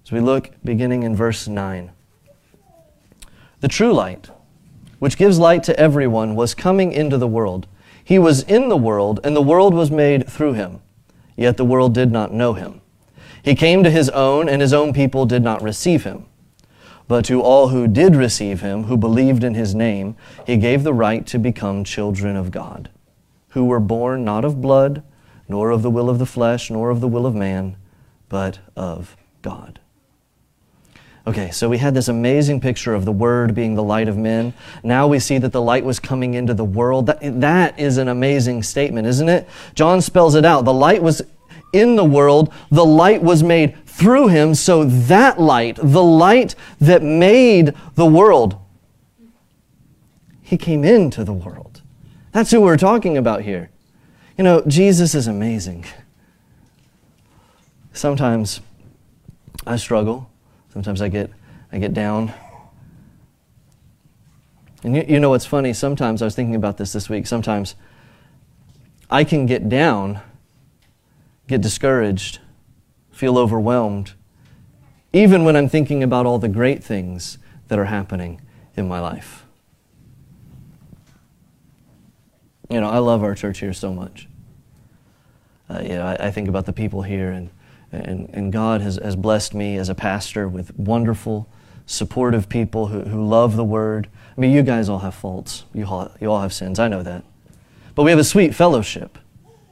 as 0.04 0.12
we 0.12 0.20
look 0.20 0.52
beginning 0.64 1.02
in 1.02 1.16
verse 1.16 1.48
9. 1.48 1.90
The 3.60 3.68
true 3.68 3.92
light, 3.92 4.30
which 5.00 5.18
gives 5.18 5.38
light 5.38 5.64
to 5.64 5.78
everyone, 5.78 6.36
was 6.36 6.54
coming 6.54 6.92
into 6.92 7.18
the 7.18 7.26
world. 7.26 7.66
He 8.02 8.18
was 8.18 8.42
in 8.44 8.68
the 8.68 8.76
world, 8.76 9.18
and 9.24 9.34
the 9.34 9.42
world 9.42 9.74
was 9.74 9.90
made 9.90 10.28
through 10.28 10.52
him, 10.54 10.80
yet 11.36 11.56
the 11.56 11.64
world 11.64 11.92
did 11.92 12.12
not 12.12 12.32
know 12.32 12.54
him. 12.54 12.80
He 13.42 13.54
came 13.54 13.82
to 13.82 13.90
his 13.90 14.08
own, 14.10 14.48
and 14.48 14.62
his 14.62 14.72
own 14.72 14.92
people 14.92 15.26
did 15.26 15.42
not 15.42 15.60
receive 15.60 16.04
him. 16.04 16.27
But 17.08 17.24
to 17.24 17.40
all 17.40 17.68
who 17.68 17.88
did 17.88 18.14
receive 18.14 18.60
him, 18.60 18.84
who 18.84 18.96
believed 18.96 19.42
in 19.42 19.54
his 19.54 19.74
name, 19.74 20.14
he 20.46 20.58
gave 20.58 20.84
the 20.84 20.92
right 20.92 21.26
to 21.26 21.38
become 21.38 21.82
children 21.82 22.36
of 22.36 22.50
God, 22.50 22.90
who 23.50 23.64
were 23.64 23.80
born 23.80 24.24
not 24.24 24.44
of 24.44 24.60
blood, 24.60 25.02
nor 25.48 25.70
of 25.70 25.82
the 25.82 25.90
will 25.90 26.10
of 26.10 26.18
the 26.18 26.26
flesh, 26.26 26.70
nor 26.70 26.90
of 26.90 27.00
the 27.00 27.08
will 27.08 27.24
of 27.24 27.34
man, 27.34 27.76
but 28.28 28.58
of 28.76 29.16
God. 29.40 29.80
Okay, 31.26 31.50
so 31.50 31.68
we 31.68 31.78
had 31.78 31.94
this 31.94 32.08
amazing 32.08 32.60
picture 32.60 32.94
of 32.94 33.04
the 33.04 33.12
Word 33.12 33.54
being 33.54 33.74
the 33.74 33.82
light 33.82 34.08
of 34.08 34.16
men. 34.16 34.54
Now 34.82 35.06
we 35.06 35.18
see 35.18 35.36
that 35.38 35.52
the 35.52 35.60
light 35.60 35.84
was 35.84 35.98
coming 36.00 36.34
into 36.34 36.54
the 36.54 36.64
world. 36.64 37.06
That, 37.06 37.40
that 37.40 37.78
is 37.78 37.98
an 37.98 38.08
amazing 38.08 38.62
statement, 38.62 39.06
isn't 39.06 39.28
it? 39.28 39.46
John 39.74 40.00
spells 40.00 40.34
it 40.34 40.46
out. 40.46 40.64
The 40.64 40.72
light 40.72 41.02
was 41.02 41.22
in 41.72 41.96
the 41.96 42.04
world, 42.04 42.52
the 42.70 42.84
light 42.84 43.22
was 43.22 43.42
made 43.42 43.76
through 43.98 44.28
him, 44.28 44.54
so 44.54 44.84
that 44.84 45.40
light, 45.40 45.76
the 45.82 46.02
light 46.02 46.54
that 46.80 47.02
made 47.02 47.74
the 47.94 48.06
world, 48.06 48.56
he 50.40 50.56
came 50.56 50.84
into 50.84 51.24
the 51.24 51.32
world. 51.32 51.82
That's 52.32 52.50
who 52.50 52.60
we're 52.60 52.76
talking 52.76 53.16
about 53.16 53.42
here. 53.42 53.70
You 54.36 54.44
know, 54.44 54.62
Jesus 54.66 55.14
is 55.14 55.26
amazing. 55.26 55.84
Sometimes 57.92 58.60
I 59.66 59.76
struggle 59.76 60.30
Sometimes 60.78 61.02
I 61.02 61.08
get, 61.08 61.30
I 61.72 61.78
get 61.78 61.92
down. 61.92 62.32
And 64.84 64.94
you, 64.94 65.04
you 65.08 65.18
know 65.18 65.30
what's 65.30 65.46
funny? 65.46 65.72
Sometimes 65.72 66.22
I 66.22 66.26
was 66.26 66.36
thinking 66.36 66.54
about 66.54 66.76
this 66.76 66.92
this 66.92 67.08
week. 67.08 67.26
Sometimes 67.26 67.74
I 69.10 69.24
can 69.24 69.46
get 69.46 69.68
down, 69.68 70.20
get 71.48 71.62
discouraged, 71.62 72.38
feel 73.18 73.36
overwhelmed, 73.36 74.12
even 75.12 75.44
when 75.44 75.56
I'm 75.56 75.68
thinking 75.68 76.02
about 76.02 76.26
all 76.26 76.38
the 76.38 76.48
great 76.48 76.84
things 76.84 77.38
that 77.68 77.78
are 77.78 77.86
happening 77.86 78.40
in 78.76 78.86
my 78.86 79.00
life. 79.00 79.44
You 82.70 82.80
know, 82.80 82.88
I 82.88 82.98
love 82.98 83.22
our 83.22 83.34
church 83.34 83.58
here 83.58 83.72
so 83.72 83.92
much. 83.92 84.28
Uh, 85.68 85.80
you 85.82 85.88
know, 85.90 86.06
I, 86.06 86.28
I 86.28 86.30
think 86.30 86.48
about 86.48 86.66
the 86.66 86.72
people 86.72 87.02
here 87.02 87.30
and 87.30 87.50
and, 87.92 88.28
and 88.32 88.52
God 88.52 88.80
has, 88.80 88.96
has 88.96 89.16
blessed 89.16 89.54
me 89.54 89.76
as 89.76 89.88
a 89.88 89.94
pastor 89.94 90.48
with 90.48 90.78
wonderful, 90.78 91.48
supportive 91.86 92.48
people 92.48 92.88
who, 92.88 93.00
who 93.00 93.26
love 93.26 93.56
the 93.56 93.64
Word. 93.64 94.08
I 94.36 94.40
mean, 94.40 94.52
you 94.52 94.62
guys 94.62 94.88
all 94.88 94.98
have 94.98 95.14
faults. 95.14 95.64
You 95.72 95.86
all, 95.86 96.10
you 96.20 96.30
all 96.30 96.42
have 96.42 96.52
sins. 96.52 96.78
I 96.78 96.88
know 96.88 97.02
that. 97.02 97.24
But 97.94 98.02
we 98.02 98.10
have 98.10 98.20
a 98.20 98.24
sweet 98.24 98.54
fellowship. 98.54 99.18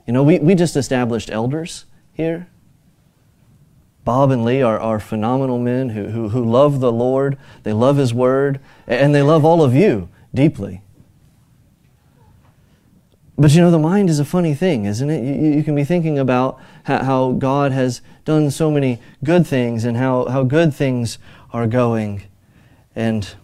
You 0.07 0.13
know, 0.13 0.23
we, 0.23 0.39
we 0.39 0.55
just 0.55 0.77
established 0.77 1.31
elders 1.31 1.85
here. 2.13 2.49
Bob 4.07 4.31
and 4.31 4.45
Lee 4.45 4.63
are, 4.63 4.79
are 4.79 5.01
phenomenal 5.01 5.59
men 5.59 5.89
who, 5.89 6.11
who, 6.11 6.29
who 6.29 6.45
love 6.45 6.79
the 6.79 6.93
Lord, 6.93 7.37
they 7.65 7.73
love 7.73 7.97
His 7.97 8.15
Word, 8.15 8.61
and 8.87 9.13
they 9.13 9.21
love 9.21 9.45
all 9.45 9.65
of 9.65 9.75
you 9.75 10.09
deeply. 10.33 10.81
But 13.37 13.53
you 13.53 13.61
know, 13.61 13.73
the 13.73 13.81
mind 13.81 14.09
is 14.09 14.21
a 14.21 14.25
funny 14.25 14.55
thing, 14.55 14.85
isn't 14.85 15.11
it? 15.11 15.25
You, 15.25 15.57
you 15.57 15.65
can 15.65 15.75
be 15.75 15.83
thinking 15.83 16.21
about 16.21 16.61
how, 16.85 17.33
God 17.33 17.73
has 17.73 18.01
done 18.25 18.53
so 18.53 18.71
many 18.71 19.01
good 19.25 19.45
things 19.45 19.85
and 19.85 19.97
how, 19.97 20.27
how 20.27 20.45
good 20.45 20.73
things 20.73 21.19
are 21.53 21.67
going. 21.67 22.23
And 22.95 23.35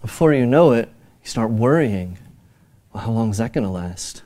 before 0.00 0.32
you 0.32 0.46
know 0.46 0.72
it, 0.72 0.88
you 1.22 1.28
start 1.28 1.50
worrying 1.50 2.16
well, 2.94 3.04
how 3.04 3.10
long 3.10 3.30
is 3.32 3.36
that 3.36 3.52
going 3.52 3.64
to 3.64 3.70
last? 3.70 4.22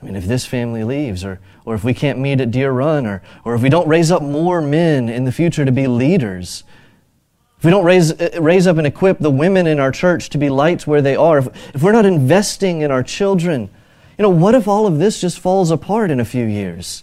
I 0.00 0.04
mean, 0.04 0.16
if 0.16 0.26
this 0.26 0.44
family 0.44 0.84
leaves, 0.84 1.24
or, 1.24 1.40
or 1.64 1.74
if 1.74 1.82
we 1.82 1.94
can't 1.94 2.18
meet 2.18 2.40
at 2.40 2.50
Deer 2.50 2.70
Run, 2.70 3.06
or, 3.06 3.22
or 3.44 3.54
if 3.54 3.62
we 3.62 3.68
don't 3.68 3.88
raise 3.88 4.10
up 4.10 4.22
more 4.22 4.60
men 4.60 5.08
in 5.08 5.24
the 5.24 5.32
future 5.32 5.64
to 5.64 5.72
be 5.72 5.86
leaders, 5.86 6.64
if 7.58 7.64
we 7.64 7.70
don't 7.70 7.84
raise, 7.84 8.12
uh, 8.12 8.38
raise 8.40 8.66
up 8.66 8.76
and 8.76 8.86
equip 8.86 9.18
the 9.18 9.30
women 9.30 9.66
in 9.66 9.80
our 9.80 9.90
church 9.90 10.28
to 10.30 10.38
be 10.38 10.50
lights 10.50 10.86
where 10.86 11.00
they 11.00 11.16
are, 11.16 11.38
if, 11.38 11.74
if 11.74 11.82
we're 11.82 11.92
not 11.92 12.04
investing 12.04 12.82
in 12.82 12.90
our 12.90 13.02
children, 13.02 13.70
you 14.18 14.22
know, 14.22 14.30
what 14.30 14.54
if 14.54 14.68
all 14.68 14.86
of 14.86 14.98
this 14.98 15.20
just 15.20 15.38
falls 15.38 15.70
apart 15.70 16.10
in 16.10 16.20
a 16.20 16.24
few 16.24 16.44
years? 16.44 17.02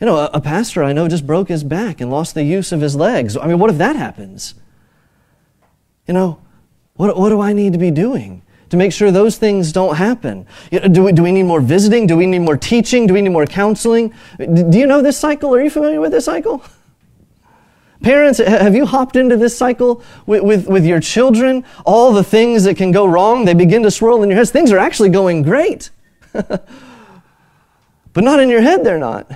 You 0.00 0.06
know, 0.06 0.16
a, 0.16 0.30
a 0.34 0.40
pastor 0.40 0.82
I 0.82 0.92
know 0.92 1.06
just 1.06 1.26
broke 1.26 1.48
his 1.48 1.62
back 1.62 2.00
and 2.00 2.10
lost 2.10 2.34
the 2.34 2.42
use 2.42 2.72
of 2.72 2.80
his 2.80 2.96
legs. 2.96 3.36
I 3.36 3.46
mean, 3.46 3.60
what 3.60 3.70
if 3.70 3.78
that 3.78 3.94
happens? 3.94 4.54
You 6.08 6.14
know, 6.14 6.40
what, 6.94 7.16
what 7.16 7.28
do 7.28 7.40
I 7.40 7.52
need 7.52 7.72
to 7.72 7.78
be 7.78 7.92
doing 7.92 8.42
to 8.72 8.78
make 8.78 8.90
sure 8.90 9.10
those 9.10 9.36
things 9.36 9.70
don't 9.70 9.96
happen? 9.96 10.46
Do, 10.70 11.04
we, 11.04 11.12
do 11.12 11.22
we 11.22 11.30
need 11.30 11.42
more 11.42 11.60
visiting? 11.60 12.06
Do 12.06 12.16
we 12.16 12.24
need 12.24 12.38
more 12.38 12.56
teaching? 12.56 13.06
Do 13.06 13.12
we 13.12 13.20
need 13.20 13.28
more 13.28 13.44
counseling? 13.44 14.14
Do 14.38 14.78
you 14.78 14.86
know 14.86 15.02
this 15.02 15.18
cycle? 15.18 15.54
Are 15.54 15.60
you 15.60 15.68
familiar 15.68 16.00
with 16.00 16.10
this 16.10 16.24
cycle? 16.24 16.64
Parents, 18.02 18.38
have 18.38 18.74
you 18.74 18.86
hopped 18.86 19.14
into 19.14 19.36
this 19.36 19.54
cycle 19.54 20.02
with, 20.24 20.42
with, 20.42 20.66
with, 20.68 20.86
your 20.86 21.00
children? 21.00 21.66
All 21.84 22.14
the 22.14 22.24
things 22.24 22.64
that 22.64 22.78
can 22.78 22.92
go 22.92 23.04
wrong, 23.04 23.44
they 23.44 23.52
begin 23.52 23.82
to 23.82 23.90
swirl 23.90 24.22
in 24.22 24.30
your 24.30 24.38
heads. 24.38 24.50
Things 24.50 24.72
are 24.72 24.78
actually 24.78 25.10
going 25.10 25.42
great. 25.42 25.90
but 26.32 26.64
not 28.16 28.40
in 28.40 28.48
your 28.48 28.62
head, 28.62 28.84
they're 28.84 28.96
not. 28.96 29.30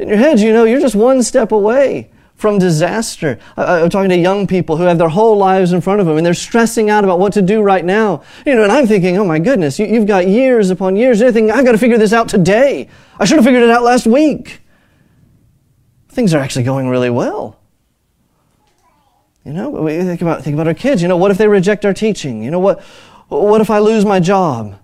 In 0.00 0.08
your 0.08 0.18
head, 0.18 0.40
you 0.40 0.52
know, 0.52 0.64
you're 0.64 0.80
just 0.80 0.96
one 0.96 1.22
step 1.22 1.52
away 1.52 2.10
from 2.44 2.58
disaster. 2.58 3.38
I, 3.56 3.78
am 3.78 3.88
talking 3.88 4.10
to 4.10 4.18
young 4.18 4.46
people 4.46 4.76
who 4.76 4.82
have 4.82 4.98
their 4.98 5.08
whole 5.08 5.38
lives 5.38 5.72
in 5.72 5.80
front 5.80 6.00
of 6.00 6.06
them 6.06 6.18
and 6.18 6.26
they're 6.26 6.34
stressing 6.34 6.90
out 6.90 7.02
about 7.02 7.18
what 7.18 7.32
to 7.32 7.40
do 7.40 7.62
right 7.62 7.82
now. 7.82 8.22
You 8.44 8.54
know, 8.54 8.64
and 8.64 8.70
I'm 8.70 8.86
thinking, 8.86 9.16
oh 9.16 9.24
my 9.24 9.38
goodness, 9.38 9.78
you, 9.78 9.86
have 9.94 10.06
got 10.06 10.28
years 10.28 10.68
upon 10.68 10.94
years. 10.94 11.22
You're 11.22 11.32
thinking, 11.32 11.50
I've 11.50 11.64
got 11.64 11.72
to 11.72 11.78
figure 11.78 11.96
this 11.96 12.12
out 12.12 12.28
today. 12.28 12.90
I 13.18 13.24
should 13.24 13.36
have 13.36 13.46
figured 13.46 13.62
it 13.62 13.70
out 13.70 13.82
last 13.82 14.06
week. 14.06 14.60
Things 16.10 16.34
are 16.34 16.38
actually 16.38 16.64
going 16.64 16.90
really 16.90 17.08
well. 17.08 17.58
You 19.46 19.54
know, 19.54 19.70
we 19.70 19.96
think 20.02 20.20
about, 20.20 20.44
think 20.44 20.52
about 20.52 20.68
our 20.68 20.74
kids. 20.74 21.00
You 21.00 21.08
know, 21.08 21.16
what 21.16 21.30
if 21.30 21.38
they 21.38 21.48
reject 21.48 21.86
our 21.86 21.94
teaching? 21.94 22.42
You 22.42 22.50
know, 22.50 22.60
what, 22.60 22.82
what 23.28 23.62
if 23.62 23.70
I 23.70 23.78
lose 23.78 24.04
my 24.04 24.20
job? 24.20 24.78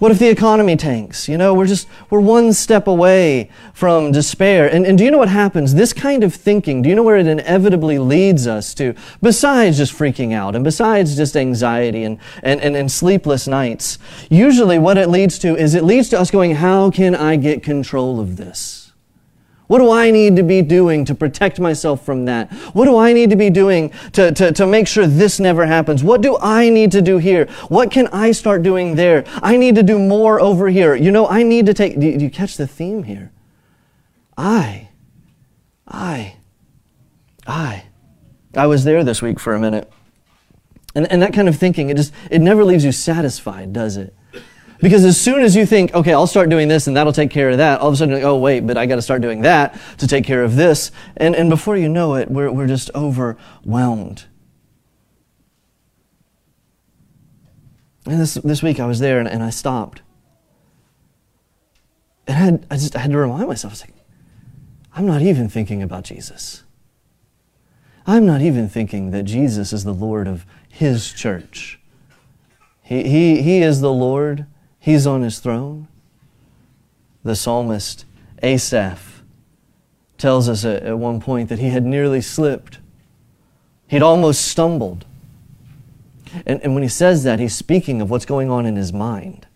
What 0.00 0.10
if 0.10 0.18
the 0.18 0.28
economy 0.28 0.74
tanks? 0.74 1.28
You 1.28 1.38
know, 1.38 1.54
we're 1.54 1.68
just, 1.68 1.86
we're 2.10 2.18
one 2.18 2.52
step 2.52 2.88
away 2.88 3.48
from 3.72 4.10
despair. 4.10 4.66
And, 4.68 4.84
and 4.84 4.98
do 4.98 5.04
you 5.04 5.10
know 5.12 5.18
what 5.18 5.28
happens? 5.28 5.74
This 5.74 5.92
kind 5.92 6.24
of 6.24 6.34
thinking, 6.34 6.82
do 6.82 6.88
you 6.88 6.96
know 6.96 7.04
where 7.04 7.16
it 7.16 7.28
inevitably 7.28 8.00
leads 8.00 8.48
us 8.48 8.74
to? 8.74 8.94
Besides 9.22 9.76
just 9.76 9.96
freaking 9.96 10.32
out 10.32 10.56
and 10.56 10.64
besides 10.64 11.16
just 11.16 11.36
anxiety 11.36 12.02
and, 12.02 12.18
and, 12.42 12.60
and, 12.60 12.74
and 12.74 12.90
sleepless 12.90 13.46
nights, 13.46 13.98
usually 14.28 14.80
what 14.80 14.98
it 14.98 15.08
leads 15.08 15.38
to 15.38 15.56
is 15.56 15.76
it 15.76 15.84
leads 15.84 16.08
to 16.08 16.18
us 16.18 16.28
going, 16.28 16.56
how 16.56 16.90
can 16.90 17.14
I 17.14 17.36
get 17.36 17.62
control 17.62 18.18
of 18.18 18.36
this? 18.36 18.83
What 19.66 19.78
do 19.78 19.90
I 19.90 20.10
need 20.10 20.36
to 20.36 20.42
be 20.42 20.60
doing 20.60 21.04
to 21.06 21.14
protect 21.14 21.58
myself 21.58 22.04
from 22.04 22.26
that? 22.26 22.52
What 22.74 22.84
do 22.84 22.98
I 22.98 23.12
need 23.12 23.30
to 23.30 23.36
be 23.36 23.48
doing 23.48 23.90
to, 24.12 24.30
to, 24.32 24.52
to 24.52 24.66
make 24.66 24.86
sure 24.86 25.06
this 25.06 25.40
never 25.40 25.64
happens? 25.64 26.04
What 26.04 26.20
do 26.20 26.36
I 26.40 26.68
need 26.68 26.92
to 26.92 27.00
do 27.00 27.16
here? 27.16 27.46
What 27.68 27.90
can 27.90 28.08
I 28.08 28.32
start 28.32 28.62
doing 28.62 28.94
there? 28.94 29.24
I 29.42 29.56
need 29.56 29.74
to 29.76 29.82
do 29.82 29.98
more 29.98 30.38
over 30.38 30.68
here. 30.68 30.94
You 30.94 31.10
know, 31.10 31.26
I 31.26 31.42
need 31.42 31.66
to 31.66 31.74
take, 31.74 31.98
do 31.98 32.06
you, 32.06 32.18
do 32.18 32.24
you 32.24 32.30
catch 32.30 32.56
the 32.56 32.66
theme 32.66 33.04
here? 33.04 33.32
I, 34.36 34.90
I, 35.88 36.36
I. 37.46 37.84
I 38.54 38.66
was 38.66 38.84
there 38.84 39.02
this 39.02 39.22
week 39.22 39.40
for 39.40 39.54
a 39.54 39.60
minute. 39.60 39.90
And, 40.94 41.10
and 41.10 41.22
that 41.22 41.32
kind 41.32 41.48
of 41.48 41.56
thinking, 41.56 41.90
it 41.90 41.96
just, 41.96 42.12
it 42.30 42.40
never 42.40 42.64
leaves 42.64 42.84
you 42.84 42.92
satisfied, 42.92 43.72
does 43.72 43.96
it? 43.96 44.14
Because 44.84 45.06
as 45.06 45.18
soon 45.18 45.40
as 45.40 45.56
you 45.56 45.64
think, 45.64 45.94
okay, 45.94 46.12
I'll 46.12 46.26
start 46.26 46.50
doing 46.50 46.68
this 46.68 46.86
and 46.86 46.94
that'll 46.94 47.14
take 47.14 47.30
care 47.30 47.48
of 47.48 47.56
that, 47.56 47.80
all 47.80 47.88
of 47.88 47.94
a 47.94 47.96
sudden, 47.96 48.12
like, 48.12 48.22
oh, 48.22 48.36
wait, 48.36 48.66
but 48.66 48.76
I 48.76 48.84
got 48.84 48.96
to 48.96 49.02
start 49.02 49.22
doing 49.22 49.40
that 49.40 49.80
to 49.96 50.06
take 50.06 50.26
care 50.26 50.44
of 50.44 50.56
this. 50.56 50.92
And, 51.16 51.34
and 51.34 51.48
before 51.48 51.78
you 51.78 51.88
know 51.88 52.16
it, 52.16 52.30
we're, 52.30 52.52
we're 52.52 52.66
just 52.66 52.90
overwhelmed. 52.94 54.26
And 58.04 58.20
this, 58.20 58.34
this 58.34 58.62
week 58.62 58.78
I 58.78 58.84
was 58.84 58.98
there 58.98 59.18
and, 59.18 59.26
and 59.26 59.42
I 59.42 59.48
stopped. 59.48 60.02
And 62.26 62.36
I, 62.36 62.40
had, 62.40 62.66
I 62.70 62.76
just 62.76 62.94
I 62.94 62.98
had 62.98 63.10
to 63.12 63.16
remind 63.16 63.48
myself, 63.48 63.70
I 63.70 63.72
was 63.72 63.80
like, 63.80 63.94
I'm 64.94 65.06
not 65.06 65.22
even 65.22 65.48
thinking 65.48 65.82
about 65.82 66.04
Jesus. 66.04 66.62
I'm 68.06 68.26
not 68.26 68.42
even 68.42 68.68
thinking 68.68 69.12
that 69.12 69.22
Jesus 69.22 69.72
is 69.72 69.84
the 69.84 69.94
Lord 69.94 70.28
of 70.28 70.44
His 70.68 71.10
church. 71.10 71.80
He, 72.82 73.04
he, 73.04 73.40
he 73.40 73.62
is 73.62 73.80
the 73.80 73.90
Lord 73.90 74.46
He's 74.84 75.06
on 75.06 75.22
his 75.22 75.38
throne. 75.38 75.88
The 77.22 77.34
psalmist 77.34 78.04
Asaph 78.42 79.22
tells 80.18 80.46
us 80.46 80.62
at, 80.62 80.98
one 80.98 81.22
point 81.22 81.48
that 81.48 81.58
he 81.58 81.70
had 81.70 81.86
nearly 81.86 82.20
slipped. 82.20 82.80
He'd 83.88 84.02
almost 84.02 84.42
stumbled. 84.42 85.06
And, 86.44 86.60
and 86.62 86.74
when 86.74 86.82
he 86.82 86.90
says 86.90 87.24
that, 87.24 87.40
he's 87.40 87.56
speaking 87.56 88.02
of 88.02 88.10
what's 88.10 88.26
going 88.26 88.50
on 88.50 88.66
in 88.66 88.76
his 88.76 88.92
mind. 88.92 89.46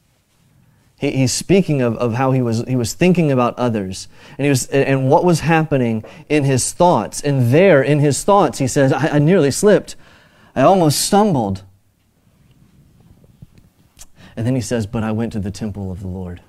He, 0.97 1.11
he's 1.11 1.33
speaking 1.33 1.83
of, 1.83 1.99
of 1.99 2.15
how 2.15 2.33
he 2.33 2.41
was, 2.41 2.65
he 2.67 2.77
was 2.77 2.95
thinking 2.95 3.31
about 3.31 3.55
others 3.59 4.09
and, 4.39 4.47
he 4.47 4.49
was, 4.49 4.67
and 4.69 5.11
what 5.11 5.27
was 5.27 5.41
happening 5.41 6.05
in 6.31 6.45
his 6.45 6.73
thoughts. 6.73 7.21
And 7.21 7.53
there, 7.53 7.83
in 7.83 7.99
his 7.99 8.25
thoughts, 8.25 8.61
he 8.61 8.67
says, 8.67 8.95
I, 8.95 9.09
I 9.09 9.19
nearly 9.19 9.51
slipped. 9.51 9.95
I 10.57 10.63
almost 10.63 11.03
stumbled. 11.03 11.65
And 14.39 14.47
then 14.47 14.55
he 14.55 14.61
says, 14.61 14.87
But 14.87 15.03
I 15.03 15.11
went 15.11 15.33
to 15.33 15.41
the 15.41 15.51
temple 15.51 15.91
of 15.91 15.99
the 15.99 16.07
Lord. 16.07 16.43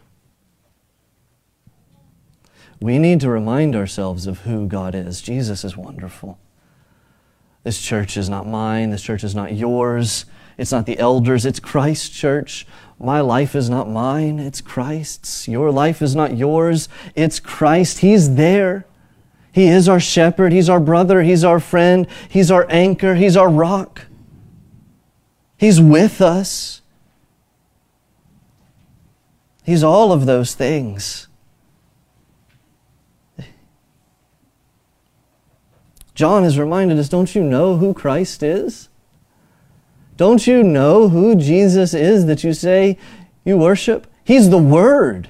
We 2.79 3.00
need 3.00 3.19
to 3.22 3.31
remind 3.31 3.75
ourselves 3.75 4.27
of 4.27 4.41
who 4.41 4.67
God 4.67 4.93
is. 4.93 5.24
Jesus 5.24 5.63
is 5.63 5.75
wonderful. 5.75 6.38
This 7.63 7.81
church 7.81 8.15
is 8.15 8.29
not 8.29 8.46
mine. 8.46 8.91
This 8.91 9.01
church 9.01 9.24
is 9.24 9.34
not 9.34 9.55
yours. 9.55 10.25
It's 10.55 10.72
not 10.72 10.86
the 10.86 11.00
elders. 11.00 11.48
It's 11.48 11.60
Christ's 11.60 12.10
church. 12.10 12.67
My 13.00 13.22
life 13.22 13.55
is 13.55 13.72
not 13.72 13.89
mine. 13.89 14.38
It's 14.38 14.62
Christ's. 14.62 15.48
Your 15.48 15.72
life 15.72 16.00
is 16.03 16.15
not 16.15 16.38
yours. 16.38 16.89
It's 17.15 17.39
Christ. 17.39 18.00
He's 18.00 18.36
there. 18.36 18.86
He 19.51 19.67
is 19.67 19.89
our 19.89 20.00
shepherd. 20.00 20.53
He's 20.53 20.69
our 20.69 20.79
brother. 20.79 21.24
He's 21.24 21.43
our 21.43 21.60
friend. 21.60 22.05
He's 22.29 22.51
our 22.51 22.67
anchor. 22.69 23.15
He's 23.15 23.36
our 23.36 23.50
rock. 23.50 24.05
He's 25.58 25.81
with 25.81 26.22
us. 26.22 26.78
He's 29.69 29.83
all 29.83 30.11
of 30.11 30.25
those 30.25 30.55
things. 30.55 31.27
John 36.15 36.41
has 36.41 36.57
reminded 36.57 36.97
us 36.97 37.07
don't 37.07 37.35
you 37.35 37.43
know 37.43 37.77
who 37.77 37.93
Christ 37.93 38.41
is? 38.41 38.89
Don't 40.17 40.47
you 40.47 40.63
know 40.63 41.09
who 41.09 41.35
Jesus 41.35 41.93
is 41.93 42.25
that 42.25 42.43
you 42.43 42.51
say 42.51 42.97
you 43.45 43.59
worship? 43.59 44.07
He's 44.23 44.49
the 44.49 44.57
Word. 44.57 45.29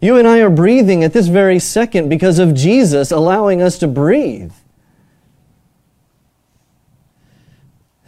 You 0.00 0.16
and 0.16 0.26
I 0.26 0.40
are 0.40 0.50
breathing 0.50 1.04
at 1.04 1.12
this 1.12 1.28
very 1.28 1.60
second 1.60 2.08
because 2.08 2.40
of 2.40 2.52
Jesus 2.52 3.12
allowing 3.12 3.62
us 3.62 3.78
to 3.78 3.86
breathe. 3.86 4.54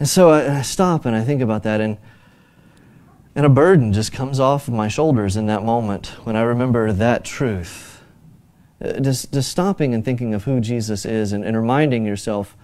And 0.01 0.09
so 0.09 0.31
I, 0.31 0.63
stop 0.63 1.05
and 1.05 1.15
I 1.15 1.23
think 1.23 1.41
about 1.41 1.63
that, 1.63 1.79
and, 1.79 1.97
and 3.35 3.45
a 3.45 3.49
burden 3.49 3.91
just 3.91 4.13
comes 4.13 4.39
off 4.39 4.67
of 4.69 4.73
my 4.73 4.87
shoulders 4.87 5.35
in 5.35 5.45
that 5.47 5.63
moment 5.63 6.07
when 6.23 6.37
I 6.37 6.41
remember 6.41 6.93
that 6.93 7.25
truth. 7.25 8.01
Uh, 8.81 8.93
just, 8.99 9.33
just 9.33 9.51
stopping 9.51 9.93
and 9.93 10.03
thinking 10.03 10.33
of 10.33 10.45
who 10.45 10.61
Jesus 10.61 11.05
is 11.05 11.33
and, 11.33 11.43
and 11.43 11.57
reminding 11.57 12.05
yourself 12.05 12.55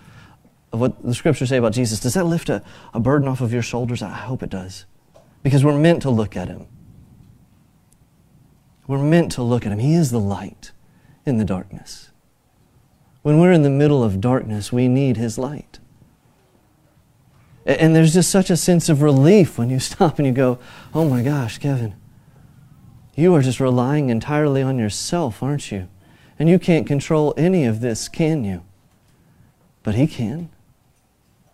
of 0.72 0.80
what 0.80 1.04
the 1.04 1.14
scriptures 1.14 1.50
say 1.50 1.58
about 1.58 1.74
Jesus, 1.74 2.00
does 2.00 2.14
that 2.14 2.26
lift 2.26 2.48
a, 2.48 2.64
a 2.94 3.00
burden 3.00 3.28
off 3.28 3.42
of 3.42 3.52
your 3.52 3.62
shoulders? 3.62 4.02
I 4.02 4.10
hope 4.10 4.42
it 4.42 4.50
does. 4.50 4.86
Because 5.44 5.66
we're 5.66 5.78
meant 5.78 6.02
to 6.04 6.10
look 6.10 6.38
at 6.38 6.48
him. 6.48 6.68
We're 8.88 9.04
meant 9.04 9.34
to 9.34 9.44
look 9.44 9.66
at 9.66 9.72
him. 9.72 9.80
He 9.80 9.94
is 9.94 10.12
the 10.12 10.20
light 10.20 10.72
in 11.26 11.38
the 11.38 11.46
darkness. 11.46 12.12
When 13.22 13.40
we're 13.40 13.52
in 13.52 13.64
the 13.64 13.70
middle 13.70 14.04
of 14.04 14.22
darkness, 14.22 14.72
we 14.72 14.88
need 14.88 15.18
his 15.18 15.38
light. 15.38 15.80
And 17.66 17.96
there's 17.96 18.14
just 18.14 18.30
such 18.30 18.50
a 18.50 18.58
sense 18.58 18.90
of 18.90 19.02
relief 19.02 19.58
when 19.58 19.70
you 19.70 19.80
stop 19.92 20.18
and 20.20 20.26
you 20.26 20.34
go, 20.34 20.60
oh 20.94 21.08
my 21.08 21.22
gosh, 21.22 21.58
Kevin, 21.58 21.96
you 23.16 23.34
are 23.36 23.42
just 23.42 23.60
relying 23.60 24.10
entirely 24.10 24.62
on 24.62 24.80
yourself, 24.80 25.44
aren't 25.44 25.72
you? 25.72 25.88
And 26.40 26.50
you 26.50 26.58
can't 26.58 26.88
control 26.88 27.34
any 27.38 27.66
of 27.66 27.82
this, 27.82 28.10
can 28.10 28.44
you? 28.44 28.64
But 29.84 29.96
He 29.96 30.08
can. 30.08 30.50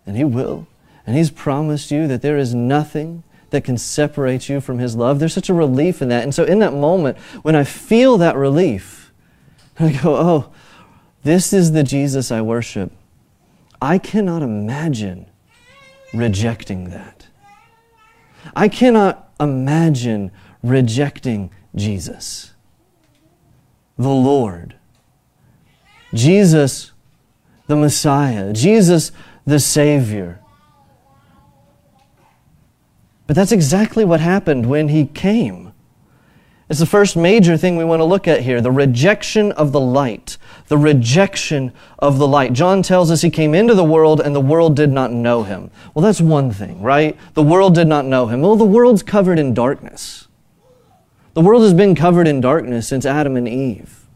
And 0.06 0.16
He 0.16 0.24
will. 0.24 0.66
And 1.06 1.16
He's 1.16 1.30
promised 1.30 1.90
you 1.90 2.06
that 2.06 2.22
there 2.22 2.38
is 2.38 2.54
nothing 2.54 3.22
that 3.50 3.64
can 3.64 3.76
separate 3.76 4.48
you 4.48 4.60
from 4.60 4.78
His 4.78 4.96
love. 4.96 5.18
There's 5.18 5.34
such 5.34 5.48
a 5.48 5.54
relief 5.54 6.00
in 6.00 6.08
that. 6.08 6.22
And 6.22 6.34
so, 6.34 6.44
in 6.44 6.58
that 6.60 6.72
moment, 6.72 7.18
when 7.42 7.56
I 7.56 7.64
feel 7.64 8.18
that 8.18 8.36
relief, 8.36 9.12
I 9.78 9.92
go, 9.92 10.16
oh, 10.16 10.52
this 11.22 11.52
is 11.52 11.72
the 11.72 11.82
Jesus 11.82 12.30
I 12.30 12.40
worship. 12.40 12.92
I 13.80 13.98
cannot 13.98 14.42
imagine 14.42 15.26
rejecting 16.12 16.90
that. 16.90 17.26
I 18.54 18.68
cannot 18.68 19.30
imagine 19.40 20.30
rejecting 20.62 21.50
Jesus, 21.74 22.54
the 23.96 24.08
Lord, 24.08 24.76
Jesus, 26.14 26.92
the 27.66 27.76
Messiah, 27.76 28.52
Jesus, 28.52 29.12
the 29.46 29.60
Savior. 29.60 30.40
But 33.26 33.36
that's 33.36 33.52
exactly 33.52 34.04
what 34.04 34.20
happened 34.20 34.66
when 34.66 34.88
he 34.88 35.04
came. 35.04 35.67
It's 36.68 36.80
the 36.80 36.86
first 36.86 37.16
major 37.16 37.56
thing 37.56 37.76
we 37.76 37.84
want 37.84 38.00
to 38.00 38.04
look 38.04 38.28
at 38.28 38.42
here 38.42 38.60
the 38.60 38.70
rejection 38.70 39.52
of 39.52 39.72
the 39.72 39.80
light. 39.80 40.36
The 40.68 40.76
rejection 40.76 41.72
of 41.98 42.18
the 42.18 42.28
light. 42.28 42.52
John 42.52 42.82
tells 42.82 43.10
us 43.10 43.22
he 43.22 43.30
came 43.30 43.54
into 43.54 43.74
the 43.74 43.84
world 43.84 44.20
and 44.20 44.34
the 44.34 44.40
world 44.40 44.76
did 44.76 44.90
not 44.90 45.10
know 45.10 45.44
him. 45.44 45.70
Well, 45.94 46.02
that's 46.02 46.20
one 46.20 46.50
thing, 46.50 46.82
right? 46.82 47.16
The 47.32 47.42
world 47.42 47.74
did 47.74 47.88
not 47.88 48.04
know 48.04 48.26
him. 48.26 48.42
Well, 48.42 48.56
the 48.56 48.64
world's 48.64 49.02
covered 49.02 49.38
in 49.38 49.54
darkness. 49.54 50.28
The 51.32 51.40
world 51.40 51.62
has 51.62 51.72
been 51.72 51.94
covered 51.94 52.28
in 52.28 52.40
darkness 52.42 52.86
since 52.86 53.06
Adam 53.06 53.36
and 53.36 53.48
Eve. 53.48 54.06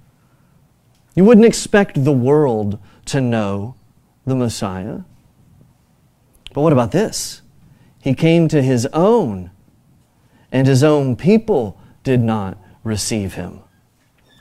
You 1.15 1.25
wouldn't 1.25 1.47
expect 1.47 2.05
the 2.05 2.13
world 2.13 2.79
to 3.07 3.21
know 3.21 3.77
the 4.27 4.35
Messiah. 4.35 5.01
But 6.53 6.61
what 6.61 6.73
about 6.73 6.93
this? 6.93 7.41
He 8.01 8.15
came 8.15 8.49
to 8.49 8.61
his 8.61 8.87
own, 8.93 9.51
and 10.51 10.67
his 10.67 10.83
own 10.83 11.17
people 11.17 11.79
did 12.03 12.21
not 12.21 12.59
receive 12.85 13.35
him. 13.35 13.61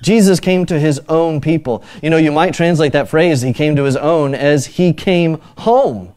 Jesus 0.02 0.40
came 0.40 0.66
to 0.66 0.80
his 0.80 1.00
own 1.08 1.42
people. 1.42 1.84
You 2.02 2.10
know, 2.10 2.18
you 2.18 2.32
might 2.32 2.54
translate 2.54 2.94
that 2.94 3.08
phrase, 3.08 3.42
he 3.42 3.54
came 3.54 3.76
to 3.76 3.84
his 3.84 3.96
own, 3.96 4.34
as 4.34 4.66
he 4.66 4.94
came 4.94 5.40
home. 5.60 6.14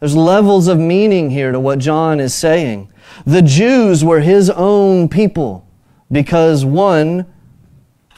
There's 0.00 0.14
levels 0.14 0.68
of 0.68 0.78
meaning 0.78 1.30
here 1.30 1.52
to 1.52 1.58
what 1.58 1.78
John 1.78 2.20
is 2.20 2.34
saying. 2.34 2.92
The 3.24 3.40
Jews 3.40 4.04
were 4.04 4.20
his 4.20 4.50
own 4.50 5.08
people 5.08 5.66
because, 6.12 6.64
one, 6.64 7.26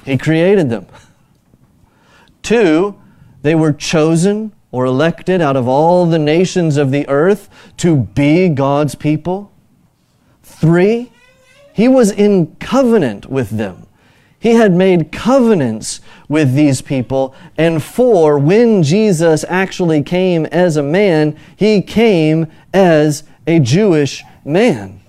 he 0.04 0.18
created 0.18 0.70
them. 0.70 0.86
Two, 2.42 3.00
they 3.42 3.54
were 3.54 3.72
chosen 3.72 4.52
or 4.70 4.84
elected 4.84 5.40
out 5.40 5.56
of 5.56 5.68
all 5.68 6.06
the 6.06 6.18
nations 6.18 6.76
of 6.76 6.90
the 6.90 7.08
earth 7.08 7.48
to 7.78 7.96
be 7.96 8.48
God's 8.48 8.94
people. 8.94 9.52
Three, 10.42 11.12
he 11.78 11.86
was 11.86 12.10
in 12.10 12.56
covenant 12.56 13.30
with 13.30 13.50
them. 13.50 13.86
He 14.40 14.54
had 14.54 14.72
made 14.72 15.12
covenants 15.12 16.00
with 16.28 16.56
these 16.56 16.82
people. 16.82 17.36
And 17.56 17.80
for 17.80 18.36
when 18.36 18.82
Jesus 18.82 19.44
actually 19.48 20.02
came 20.02 20.46
as 20.46 20.76
a 20.76 20.82
man, 20.82 21.38
he 21.54 21.80
came 21.80 22.48
as 22.74 23.22
a 23.46 23.60
Jewish 23.60 24.24
man. 24.44 25.00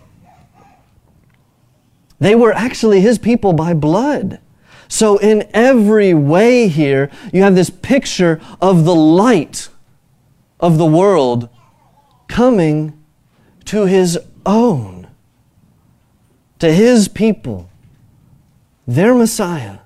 They 2.19 2.35
were 2.35 2.53
actually 2.53 3.01
his 3.01 3.17
people 3.17 3.53
by 3.53 3.73
blood. 3.73 4.39
So, 4.87 5.17
in 5.17 5.49
every 5.55 6.13
way 6.13 6.67
here, 6.67 7.09
you 7.33 7.41
have 7.41 7.55
this 7.55 7.71
picture 7.71 8.39
of 8.61 8.85
the 8.85 8.93
light 8.93 9.69
of 10.59 10.77
the 10.77 10.85
world 10.85 11.49
coming 12.27 12.93
to 13.65 13.87
his 13.87 14.19
own, 14.45 14.98
to 16.59 16.71
his 16.71 17.07
people, 17.07 17.69
their 18.87 19.13
Messiah. 19.13 19.79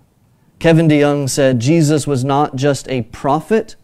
Kevin 0.60 0.88
DeYoung 0.88 1.30
said 1.30 1.60
Jesus 1.60 2.08
was 2.08 2.24
not 2.24 2.56
just 2.56 2.88
a 2.90 3.04
prophet, 3.04 3.76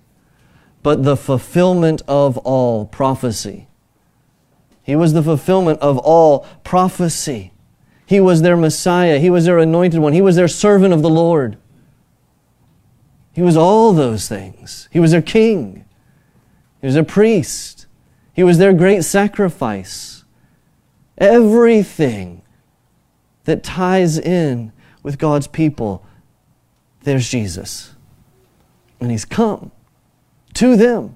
but 0.82 1.04
the 1.04 1.18
fulfillment 1.18 2.02
of 2.08 2.38
all 2.40 2.86
prophecy. 2.86 3.68
He 4.82 4.96
was 4.96 5.14
the 5.14 5.22
fulfillment 5.22 5.80
of 5.82 5.98
all 6.00 6.48
prophecy. 6.64 7.52
He 8.06 8.20
was 8.20 8.42
their 8.42 8.58
Messiah. 8.58 9.20
He 9.20 9.30
was 9.30 9.46
their 9.46 9.60
anointed 9.60 10.00
one. 10.00 10.14
He 10.14 10.22
was 10.22 10.36
their 10.36 10.48
servant 10.48 10.94
of 10.94 11.02
the 11.02 11.10
Lord. 11.10 11.58
He 13.34 13.42
was 13.44 13.56
all 13.56 13.94
those 13.94 14.28
things. 14.28 14.90
He 14.92 15.00
was 15.00 15.12
their 15.12 15.22
king. 15.22 15.86
He 16.82 16.88
was 16.88 16.96
their 16.96 17.04
priest. 17.04 17.86
He 18.34 18.44
was 18.44 18.58
their 18.58 18.74
great 18.74 19.04
sacrifice. 19.04 20.24
Everything 21.18 22.39
that 23.46 23.64
ties 23.64 24.18
in 24.18 24.72
with 25.04 25.18
God's 25.18 25.48
people, 25.48 26.06
there's 27.04 27.30
Jesus. 27.30 27.96
And 29.00 29.12
He's 29.12 29.26
come 29.26 29.72
to 30.56 30.76
them. 30.76 31.16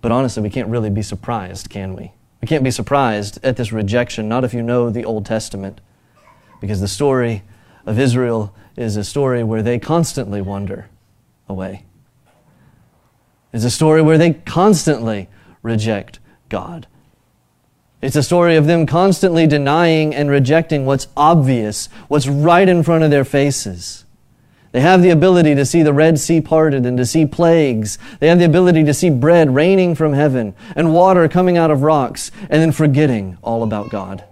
But 0.00 0.12
honestly, 0.12 0.42
we 0.42 0.50
can't 0.50 0.68
really 0.68 0.90
be 0.90 1.02
surprised, 1.02 1.68
can 1.68 1.94
we? 1.94 2.12
We 2.40 2.48
can't 2.48 2.64
be 2.64 2.70
surprised 2.70 3.38
at 3.44 3.56
this 3.56 3.70
rejection, 3.70 4.28
not 4.28 4.44
if 4.44 4.54
you 4.54 4.62
know 4.62 4.88
the 4.88 5.04
Old 5.04 5.26
Testament. 5.26 5.80
Because 6.60 6.80
the 6.80 6.88
story 6.88 7.42
of 7.84 7.98
Israel 7.98 8.54
is 8.76 8.96
a 8.96 9.04
story 9.04 9.44
where 9.44 9.62
they 9.62 9.78
constantly 9.78 10.40
wander 10.40 10.88
away. 11.48 11.84
It's 13.52 13.64
a 13.64 13.70
story 13.70 14.00
where 14.00 14.16
they 14.16 14.34
constantly 14.34 15.28
reject 15.62 16.18
God. 16.48 16.86
It's 18.02 18.16
a 18.16 18.22
story 18.22 18.56
of 18.56 18.66
them 18.66 18.86
constantly 18.86 19.46
denying 19.46 20.14
and 20.14 20.30
rejecting 20.30 20.86
what's 20.86 21.08
obvious, 21.16 21.88
what's 22.08 22.26
right 22.26 22.68
in 22.68 22.82
front 22.82 23.04
of 23.04 23.10
their 23.10 23.24
faces. 23.24 24.06
They 24.72 24.80
have 24.80 25.02
the 25.02 25.10
ability 25.10 25.54
to 25.56 25.66
see 25.66 25.82
the 25.82 25.92
Red 25.92 26.18
Sea 26.18 26.40
parted 26.40 26.86
and 26.86 26.96
to 26.96 27.04
see 27.04 27.26
plagues. 27.26 27.98
They 28.20 28.28
have 28.28 28.38
the 28.38 28.44
ability 28.44 28.84
to 28.84 28.94
see 28.94 29.10
bread 29.10 29.54
raining 29.54 29.96
from 29.96 30.12
heaven 30.12 30.54
and 30.76 30.94
water 30.94 31.28
coming 31.28 31.58
out 31.58 31.70
of 31.70 31.82
rocks 31.82 32.30
and 32.42 32.62
then 32.62 32.72
forgetting 32.72 33.36
all 33.42 33.62
about 33.62 33.90
God. 33.90 34.24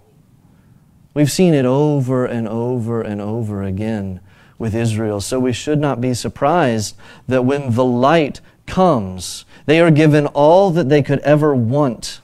We've 1.13 1.31
seen 1.31 1.53
it 1.53 1.65
over 1.65 2.25
and 2.25 2.47
over 2.47 3.01
and 3.01 3.19
over 3.19 3.63
again 3.63 4.21
with 4.57 4.73
Israel, 4.73 5.21
so 5.21 5.39
we 5.39 5.53
should 5.53 5.79
not 5.79 6.01
be 6.01 6.13
surprised 6.13 6.95
that 7.27 7.45
when 7.45 7.75
the 7.75 7.85
light 7.85 8.41
comes, 8.65 9.45
they 9.65 9.79
are 9.79 9.91
given 9.91 10.27
all 10.27 10.71
that 10.71 10.89
they 10.89 11.01
could 11.01 11.19
ever 11.19 11.53
want 11.53 12.21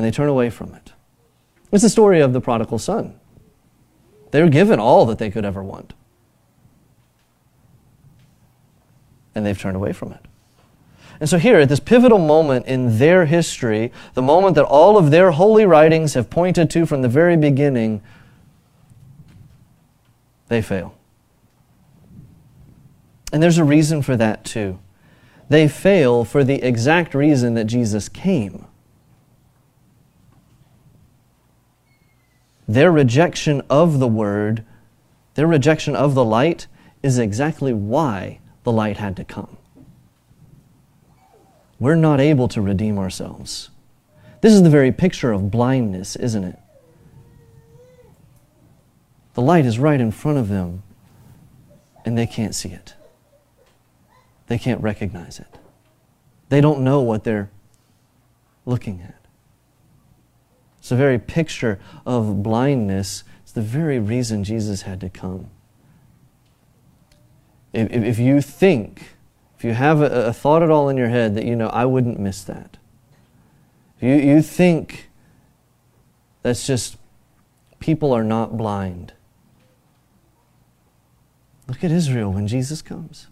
and 0.00 0.06
they 0.06 0.10
turn 0.10 0.30
away 0.30 0.48
from 0.48 0.74
it. 0.74 0.94
It's 1.70 1.82
the 1.82 1.90
story 1.90 2.20
of 2.20 2.32
the 2.32 2.40
prodigal 2.40 2.78
son. 2.78 3.20
They 4.30 4.42
were 4.42 4.48
given 4.48 4.80
all 4.80 5.04
that 5.04 5.18
they 5.18 5.30
could 5.30 5.44
ever 5.44 5.62
want. 5.62 5.92
And 9.34 9.44
they've 9.44 9.58
turned 9.58 9.76
away 9.76 9.92
from 9.92 10.12
it. 10.12 10.24
And 11.20 11.28
so, 11.28 11.36
here, 11.36 11.58
at 11.58 11.68
this 11.68 11.80
pivotal 11.80 12.16
moment 12.16 12.64
in 12.64 12.96
their 12.96 13.26
history, 13.26 13.92
the 14.14 14.22
moment 14.22 14.54
that 14.54 14.64
all 14.64 14.96
of 14.96 15.10
their 15.10 15.32
holy 15.32 15.66
writings 15.66 16.14
have 16.14 16.30
pointed 16.30 16.70
to 16.70 16.86
from 16.86 17.02
the 17.02 17.08
very 17.08 17.36
beginning, 17.36 18.00
they 20.48 20.62
fail. 20.62 20.94
And 23.34 23.42
there's 23.42 23.58
a 23.58 23.64
reason 23.64 24.00
for 24.00 24.16
that, 24.16 24.46
too. 24.46 24.78
They 25.50 25.68
fail 25.68 26.24
for 26.24 26.42
the 26.42 26.62
exact 26.62 27.14
reason 27.14 27.52
that 27.52 27.64
Jesus 27.64 28.08
came. 28.08 28.64
Their 32.70 32.92
rejection 32.92 33.62
of 33.68 33.98
the 33.98 34.06
Word, 34.06 34.64
their 35.34 35.48
rejection 35.48 35.96
of 35.96 36.14
the 36.14 36.24
light, 36.24 36.68
is 37.02 37.18
exactly 37.18 37.72
why 37.72 38.38
the 38.62 38.70
light 38.70 38.98
had 38.98 39.16
to 39.16 39.24
come. 39.24 39.56
We're 41.80 41.96
not 41.96 42.20
able 42.20 42.46
to 42.46 42.60
redeem 42.62 42.96
ourselves. 42.96 43.70
This 44.40 44.52
is 44.52 44.62
the 44.62 44.70
very 44.70 44.92
picture 44.92 45.32
of 45.32 45.50
blindness, 45.50 46.14
isn't 46.14 46.44
it? 46.44 46.60
The 49.34 49.42
light 49.42 49.66
is 49.66 49.80
right 49.80 50.00
in 50.00 50.12
front 50.12 50.38
of 50.38 50.46
them, 50.48 50.84
and 52.04 52.16
they 52.16 52.28
can't 52.28 52.54
see 52.54 52.68
it. 52.68 52.94
They 54.46 54.58
can't 54.58 54.80
recognize 54.80 55.40
it. 55.40 55.58
They 56.50 56.60
don't 56.60 56.82
know 56.82 57.00
what 57.00 57.24
they're 57.24 57.50
looking 58.64 59.00
at. 59.00 59.19
It's 60.80 60.88
the 60.88 60.96
very 60.96 61.18
picture 61.18 61.78
of 62.04 62.42
blindness. 62.42 63.22
It's 63.42 63.52
the 63.52 63.60
very 63.60 63.98
reason 63.98 64.42
Jesus 64.42 64.82
had 64.82 65.00
to 65.00 65.10
come. 65.10 65.50
If, 67.72 67.92
if 67.92 68.18
you 68.18 68.40
think, 68.40 69.16
if 69.56 69.64
you 69.64 69.74
have 69.74 70.00
a, 70.00 70.28
a, 70.28 70.32
thought 70.32 70.62
at 70.62 70.70
all 70.70 70.88
in 70.88 70.96
your 70.96 71.10
head 71.10 71.34
that, 71.36 71.44
you 71.44 71.54
know, 71.54 71.68
I 71.68 71.84
wouldn't 71.84 72.18
miss 72.18 72.42
that. 72.44 72.78
If 73.98 74.02
you, 74.02 74.14
you 74.14 74.42
think 74.42 75.10
that's 76.42 76.66
just 76.66 76.96
people 77.78 78.12
are 78.12 78.24
not 78.24 78.56
blind. 78.56 79.12
Look 81.68 81.84
at 81.84 81.90
Israel 81.90 82.32
when 82.32 82.48
Jesus 82.48 82.82
comes. 82.82 83.28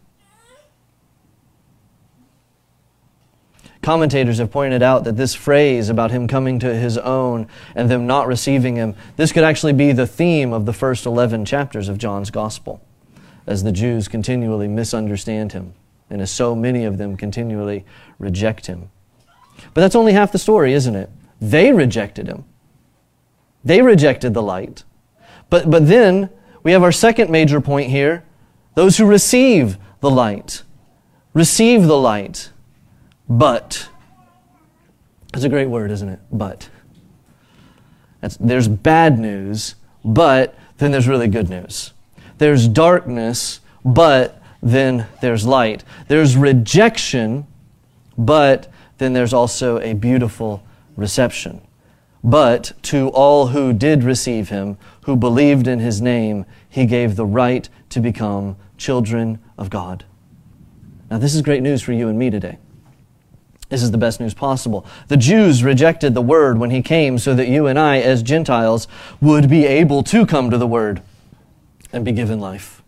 Commentators 3.89 4.37
have 4.37 4.51
pointed 4.51 4.83
out 4.83 5.05
that 5.05 5.17
this 5.17 5.35
phrase 5.35 5.89
about 5.89 6.11
him 6.11 6.29
coming 6.29 6.59
to 6.59 6.75
his 6.75 6.99
own 6.99 7.49
and 7.75 7.91
them 7.91 8.07
not 8.07 8.27
receiving 8.27 8.77
him, 8.77 8.95
this 9.17 9.33
could 9.33 9.45
actually 9.45 9.73
be 9.73 9.93
the 9.93 10.07
theme 10.07 10.53
of 10.53 10.67
the 10.67 10.75
first 10.75 11.07
11 11.07 11.47
chapters 11.47 11.89
of 11.89 11.97
John's 11.97 12.31
Gospel, 12.31 12.83
as 13.47 13.63
the 13.63 13.73
Jews 13.73 14.07
continually 14.07 14.69
misunderstand 14.69 15.53
him, 15.53 15.73
and 16.11 16.21
as 16.21 16.31
so 16.31 16.55
many 16.55 16.85
of 16.85 16.99
them 16.99 17.17
continually 17.17 17.87
reject 18.19 18.67
him. 18.67 18.91
But 19.73 19.81
that's 19.81 19.97
only 19.97 20.13
half 20.13 20.33
the 20.33 20.39
story, 20.39 20.75
isn't 20.75 20.95
it? 20.95 21.09
They 21.41 21.73
rejected 21.73 22.29
him. 22.29 22.45
They 23.65 23.81
rejected 23.81 24.35
the 24.35 24.43
light. 24.43 24.85
But, 25.49 25.71
but 25.71 25.89
then 25.89 26.29
we 26.63 26.73
have 26.73 26.83
our 26.83 26.93
second 26.93 27.31
major 27.31 27.63
point 27.63 27.89
here 27.91 28.23
those 28.75 28.99
who 28.99 29.07
receive 29.07 29.79
the 30.01 30.11
light. 30.11 30.63
Receive 31.33 31.85
the 31.85 31.97
light. 31.97 32.51
But, 33.29 33.89
that's 35.33 35.45
a 35.45 35.49
great 35.49 35.69
word, 35.69 35.91
isn't 35.91 36.09
it? 36.09 36.21
But. 36.33 36.69
That's, 38.21 38.37
there's 38.39 38.69
bad 38.69 39.19
news, 39.19 39.75
but 40.05 40.57
then 40.79 40.91
there's 40.91 41.07
really 41.07 41.29
good 41.29 41.49
news. 41.49 41.93
There's 42.39 42.67
darkness, 42.69 43.61
but 43.85 44.43
then 44.63 45.07
there's 45.21 45.47
light. 45.47 45.85
There's 46.09 46.37
rejection, 46.37 47.47
but 48.17 48.71
then 48.99 49.13
there's 49.13 49.33
also 49.33 49.79
a 49.81 49.93
beautiful 49.93 50.63
reception. 50.97 51.61
But 52.25 52.73
to 52.83 53.09
all 53.11 53.49
who 53.49 53.73
did 53.73 54.03
receive 54.03 54.49
him, 54.49 54.77
who 55.03 55.17
believed 55.17 55.69
in 55.69 55.79
his 55.79 56.01
name, 56.01 56.45
he 56.69 56.87
gave 56.87 57.15
the 57.15 57.27
right 57.27 57.69
to 57.91 58.01
become 58.01 58.57
children 58.77 59.39
of 59.57 59.71
God. 59.71 60.05
Now, 61.11 61.19
this 61.19 61.35
is 61.35 61.43
great 61.43 61.63
news 61.63 61.81
for 61.83 61.93
you 61.93 62.09
and 62.09 62.19
me 62.19 62.31
today. 62.31 62.59
This 63.69 63.83
is 63.83 63.91
the 63.91 63.99
best 63.99 64.19
news 64.19 64.35
possible. 64.35 64.87
The 65.09 65.17
Jews 65.17 65.63
rejected 65.63 66.15
the 66.15 66.23
Word 66.23 66.59
when 66.59 66.71
He 66.71 66.81
came 66.81 67.19
so 67.19 67.35
that 67.35 67.49
you 67.49 67.67
and 67.67 67.79
I, 67.79 67.99
as 67.99 68.23
Gentiles, 68.23 68.89
would 69.21 69.49
be 69.49 69.67
able 69.67 70.03
to 70.05 70.25
come 70.25 70.51
to 70.51 70.59
the 70.59 70.67
Word 70.67 71.03
and 71.93 72.05
be 72.05 72.13
given 72.13 72.41
life. 72.41 72.83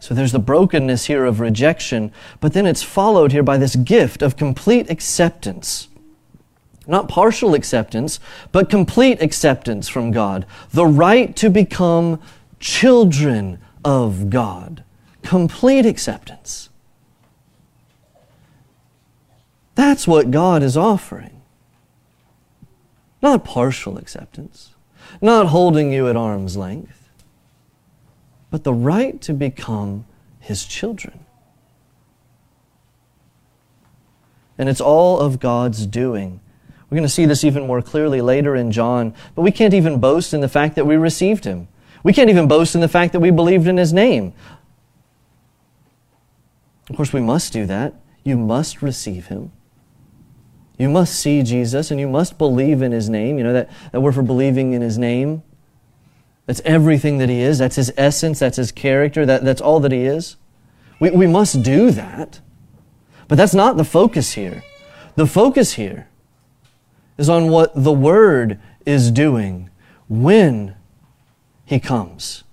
So 0.00 0.14
there's 0.14 0.32
the 0.32 0.38
brokenness 0.38 1.06
here 1.06 1.26
of 1.26 1.40
rejection, 1.40 2.10
but 2.40 2.54
then 2.54 2.66
it's 2.66 2.82
followed 2.82 3.32
here 3.32 3.42
by 3.42 3.58
this 3.58 3.76
gift 3.76 4.22
of 4.22 4.36
complete 4.36 4.90
acceptance. 4.90 5.88
Not 6.86 7.08
partial 7.08 7.54
acceptance, 7.54 8.18
but 8.50 8.70
complete 8.70 9.20
acceptance 9.22 9.88
from 9.88 10.10
God. 10.10 10.46
The 10.70 10.86
right 10.86 11.36
to 11.36 11.50
become 11.50 12.20
children 12.58 13.58
of 13.84 14.30
God. 14.30 14.82
Complete 15.22 15.84
acceptance. 15.84 16.69
That's 19.80 20.06
what 20.06 20.30
God 20.30 20.62
is 20.62 20.76
offering. 20.76 21.40
Not 23.22 23.46
partial 23.46 23.96
acceptance, 23.96 24.74
not 25.22 25.46
holding 25.46 25.90
you 25.90 26.06
at 26.06 26.16
arm's 26.16 26.54
length, 26.54 27.08
but 28.50 28.62
the 28.62 28.74
right 28.74 29.18
to 29.22 29.32
become 29.32 30.04
His 30.38 30.66
children. 30.66 31.20
And 34.58 34.68
it's 34.68 34.82
all 34.82 35.18
of 35.18 35.40
God's 35.40 35.86
doing. 35.86 36.40
We're 36.90 36.96
going 36.96 37.08
to 37.08 37.08
see 37.08 37.24
this 37.24 37.42
even 37.42 37.66
more 37.66 37.80
clearly 37.80 38.20
later 38.20 38.54
in 38.54 38.72
John, 38.72 39.14
but 39.34 39.40
we 39.40 39.50
can't 39.50 39.72
even 39.72 39.98
boast 39.98 40.34
in 40.34 40.42
the 40.42 40.48
fact 40.48 40.74
that 40.74 40.84
we 40.84 40.96
received 40.96 41.46
Him. 41.46 41.68
We 42.02 42.12
can't 42.12 42.28
even 42.28 42.48
boast 42.48 42.74
in 42.74 42.82
the 42.82 42.88
fact 42.88 43.14
that 43.14 43.20
we 43.20 43.30
believed 43.30 43.66
in 43.66 43.78
His 43.78 43.94
name. 43.94 44.34
Of 46.90 46.96
course, 46.96 47.14
we 47.14 47.22
must 47.22 47.54
do 47.54 47.64
that. 47.64 47.94
You 48.24 48.36
must 48.36 48.82
receive 48.82 49.28
Him. 49.28 49.52
You 50.80 50.88
must 50.88 51.20
see 51.20 51.42
Jesus 51.42 51.90
and 51.90 52.00
you 52.00 52.08
must 52.08 52.38
believe 52.38 52.80
in 52.80 52.90
his 52.90 53.10
name. 53.10 53.36
You 53.36 53.44
know 53.44 53.52
that, 53.52 53.68
that 53.92 54.00
word 54.00 54.14
for 54.14 54.22
believing 54.22 54.72
in 54.72 54.80
his 54.80 54.96
name? 54.96 55.42
That's 56.46 56.62
everything 56.64 57.18
that 57.18 57.28
he 57.28 57.40
is. 57.40 57.58
That's 57.58 57.76
his 57.76 57.92
essence. 57.98 58.38
That's 58.38 58.56
his 58.56 58.72
character. 58.72 59.26
That, 59.26 59.44
that's 59.44 59.60
all 59.60 59.80
that 59.80 59.92
he 59.92 60.06
is. 60.06 60.36
We, 60.98 61.10
we 61.10 61.26
must 61.26 61.62
do 61.62 61.90
that. 61.90 62.40
But 63.28 63.36
that's 63.36 63.52
not 63.52 63.76
the 63.76 63.84
focus 63.84 64.32
here. 64.32 64.64
The 65.16 65.26
focus 65.26 65.74
here 65.74 66.08
is 67.18 67.28
on 67.28 67.48
what 67.48 67.72
the 67.74 67.92
Word 67.92 68.58
is 68.86 69.10
doing 69.10 69.68
when 70.08 70.76
He 71.66 71.78
comes. 71.78 72.44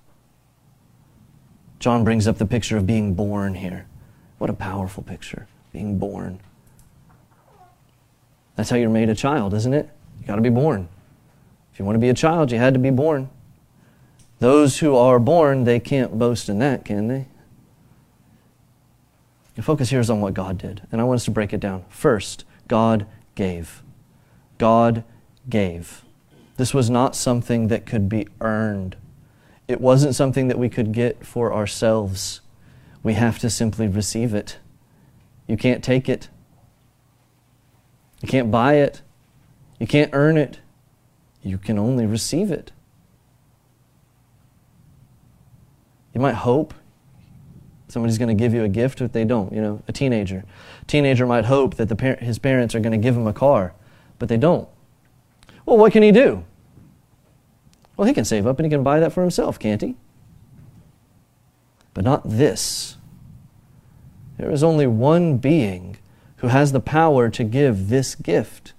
John 1.80 2.04
brings 2.04 2.28
up 2.28 2.40
the 2.40 2.46
picture 2.46 2.76
of 2.76 2.86
being 2.86 3.14
born 3.14 3.56
here. 3.56 3.86
What 4.38 4.50
a 4.50 4.54
powerful 4.54 5.02
picture, 5.02 5.48
being 5.72 5.98
born. 5.98 6.42
That's 8.58 8.70
how 8.70 8.76
you're 8.76 8.90
made 8.90 9.10
a 9.10 9.16
child, 9.16 9.54
isn't 9.54 9.74
it? 9.74 9.90
You 10.20 10.28
got 10.28 10.36
to 10.36 10.42
be 10.42 10.50
born. 10.50 10.90
If 11.72 11.80
you 11.80 11.86
want 11.86 11.96
to 11.96 12.00
be 12.00 12.10
a 12.10 12.14
child, 12.14 12.52
you 12.52 12.58
had 12.58 12.74
to 12.74 12.80
be 12.80 12.90
born. 12.90 13.30
Those 14.40 14.80
who 14.80 14.96
are 14.96 15.20
born, 15.20 15.64
they 15.64 15.80
can't 15.80 16.20
boast 16.20 16.50
in 16.50 16.60
that, 16.60 16.84
can 16.84 17.08
they? 17.08 17.28
The 19.56 19.62
focus 19.62 19.92
here 19.92 20.00
is 20.00 20.10
on 20.10 20.22
what 20.22 20.34
God 20.34 20.58
did, 20.58 20.82
and 20.92 21.00
I 21.00 21.04
want 21.04 21.18
us 21.18 21.26
to 21.26 21.32
break 21.32 21.54
it 21.54 21.60
down. 21.60 21.86
First, 21.90 22.46
God 22.68 23.06
gave. 23.36 23.82
God 24.58 25.04
gave. 25.48 26.04
This 26.58 26.74
was 26.74 26.90
not 26.90 27.16
something 27.16 27.68
that 27.68 27.86
could 27.86 28.10
be 28.10 28.28
earned. 28.42 28.96
It 29.68 29.80
wasn't 29.80 30.16
something 30.16 30.48
that 30.48 30.58
we 30.58 30.70
could 30.70 30.92
get 30.92 31.26
for 31.26 31.54
ourselves. 31.54 32.42
We 33.04 33.14
have 33.14 33.38
to 33.40 33.50
simply 33.50 33.88
receive 33.88 34.34
it. 34.34 34.58
You 35.48 35.58
can't 35.58 35.84
take 35.84 36.10
it. 36.10 36.30
You 38.22 38.28
can't 38.28 38.52
buy 38.52 38.76
it. 38.76 39.02
You 39.80 39.88
can't 39.88 40.10
earn 40.14 40.38
it. 40.38 40.60
You 41.44 41.58
can 41.58 41.78
only 41.78 42.06
receive 42.06 42.52
it. 42.52 42.72
You 46.14 46.22
might 46.22 46.36
hope 46.36 46.74
somebody's 47.88 48.18
going 48.18 48.36
to 48.36 48.40
give 48.40 48.54
you 48.54 48.64
a 48.64 48.70
gift, 48.70 49.00
but 49.00 49.14
they 49.14 49.24
don't. 49.24 49.54
You 49.54 49.62
know, 49.62 49.84
a 49.88 49.92
teenager. 49.92 50.44
A 50.82 50.86
teenager 50.86 51.26
might 51.26 51.46
hope 51.46 51.76
that 51.76 51.90
the 51.90 51.96
par- 51.96 52.18
his 52.18 52.40
parents 52.40 52.74
are 52.76 52.80
going 52.80 52.92
to 52.92 52.98
give 52.98 53.16
him 53.16 53.28
a 53.28 53.34
car, 53.34 53.74
but 54.20 54.30
they 54.30 54.38
don't. 54.38 54.68
Well, 55.66 55.78
what 55.78 55.92
can 55.92 56.04
he 56.04 56.12
do? 56.12 56.44
Well, 57.96 58.08
he 58.08 58.14
can 58.14 58.26
save 58.26 58.46
up 58.46 58.60
and 58.60 58.66
he 58.66 58.70
can 58.70 58.84
buy 58.84 59.00
that 59.00 59.14
for 59.14 59.22
himself, 59.22 59.60
can't 59.60 59.82
he? 59.82 59.96
But 61.94 62.04
not 62.04 62.22
this. 62.26 62.98
There 64.38 64.52
is 64.52 64.64
only 64.64 64.86
one 64.86 65.38
being 65.38 65.98
who 66.38 66.48
has 66.48 66.72
the 66.72 66.80
power 66.80 67.30
to 67.30 67.44
give 67.44 67.90
this 67.90 68.16
gift. 68.16 68.74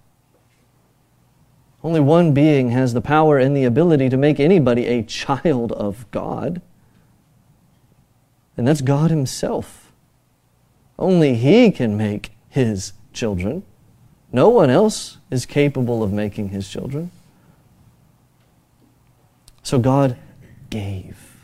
Only 1.83 2.01
one 2.01 2.33
being 2.35 2.71
has 2.71 2.93
the 2.93 3.01
power 3.01 3.39
and 3.39 3.57
the 3.57 3.65
ability 3.65 4.09
to 4.09 4.17
make 4.17 4.41
anybody 4.41 4.87
a 4.87 5.03
child 5.05 5.73
of 5.73 6.11
God, 6.11 6.61
and 8.57 8.67
that's 8.67 8.81
God 8.81 9.11
Himself. 9.11 9.93
Only 10.99 11.35
He 11.35 11.71
can 11.71 11.97
make 11.97 12.33
His 12.49 12.93
children. 13.13 13.63
No 14.33 14.49
one 14.49 14.69
else 14.69 15.19
is 15.31 15.47
capable 15.47 16.03
of 16.03 16.13
making 16.13 16.49
His 16.49 16.69
children. 16.69 17.11
So 19.63 19.79
God 19.79 20.17
gave. 20.71 21.38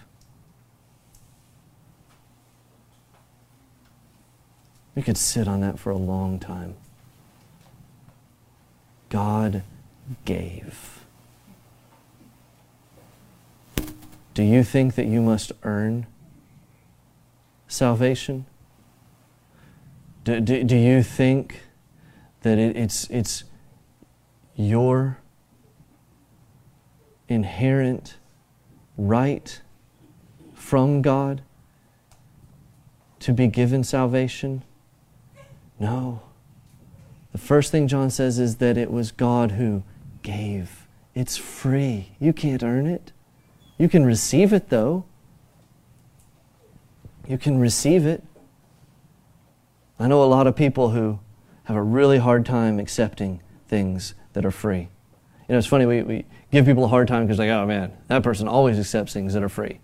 We 4.95 5.03
could 5.03 5.17
sit 5.17 5.49
on 5.49 5.61
that 5.61 5.79
for 5.79 5.91
a 5.91 5.97
long 5.97 6.39
time. 6.39 6.77
God 9.09 9.63
gave. 10.25 11.05
Do 14.35 14.43
you 14.43 14.65
think 14.65 14.97
that 14.97 15.07
you 15.07 15.23
must 15.23 15.53
earn 15.63 16.07
salvation? 17.69 18.47
Do, 20.25 20.41
do, 20.41 20.65
do 20.65 20.77
you 20.77 21.03
think 21.03 21.63
that 22.43 22.59
it, 22.59 22.77
it's, 22.77 23.09
it's 23.11 23.45
your 24.57 25.19
inherent 27.29 28.17
right 28.97 29.61
from 30.55 31.03
God 31.03 31.43
to 33.21 33.33
be 33.33 33.47
given 33.47 33.85
salvation? 33.85 34.65
No. 35.85 36.23
The 37.33 37.39
first 37.39 37.71
thing 37.71 37.89
John 37.89 38.09
says 38.09 38.39
is 38.39 38.57
that 38.57 38.79
it 38.79 38.91
was 38.91 39.13
God 39.13 39.51
who 39.51 39.83
gave. 40.23 40.87
It's 41.15 41.37
free. 41.37 42.13
You 42.19 42.33
can't 42.33 42.63
earn 42.63 42.87
it. 42.87 43.13
You 43.77 43.91
can 43.91 44.07
receive 44.07 44.55
it, 44.55 44.71
though. 44.71 45.05
You 47.29 47.37
can 47.37 47.59
receive 47.59 48.07
it. 48.07 48.25
I 49.99 50.09
know 50.09 50.23
a 50.23 50.25
lot 50.25 50.47
of 50.47 50.57
people 50.57 50.89
who 50.91 51.19
have 51.65 51.77
a 51.77 51.83
really 51.83 52.17
hard 52.17 52.47
time 52.47 52.79
accepting 52.79 53.43
things 53.69 54.15
that 54.33 54.47
are 54.47 54.51
free. 54.51 54.89
You 55.49 55.53
know, 55.53 55.59
it's 55.59 55.67
funny, 55.67 55.85
we, 55.85 56.01
we 56.03 56.25
give 56.51 56.65
people 56.65 56.87
a 56.87 56.89
hard 56.89 57.09
time 57.09 57.27
because, 57.27 57.39
like, 57.39 57.51
oh 57.51 57.67
man, 57.67 57.93
that 58.09 58.23
person 58.23 58.49
always 58.49 58.79
accepts 58.79 59.13
things 59.13 59.35
that 59.35 59.43
are 59.43 59.51
free. 59.51 59.81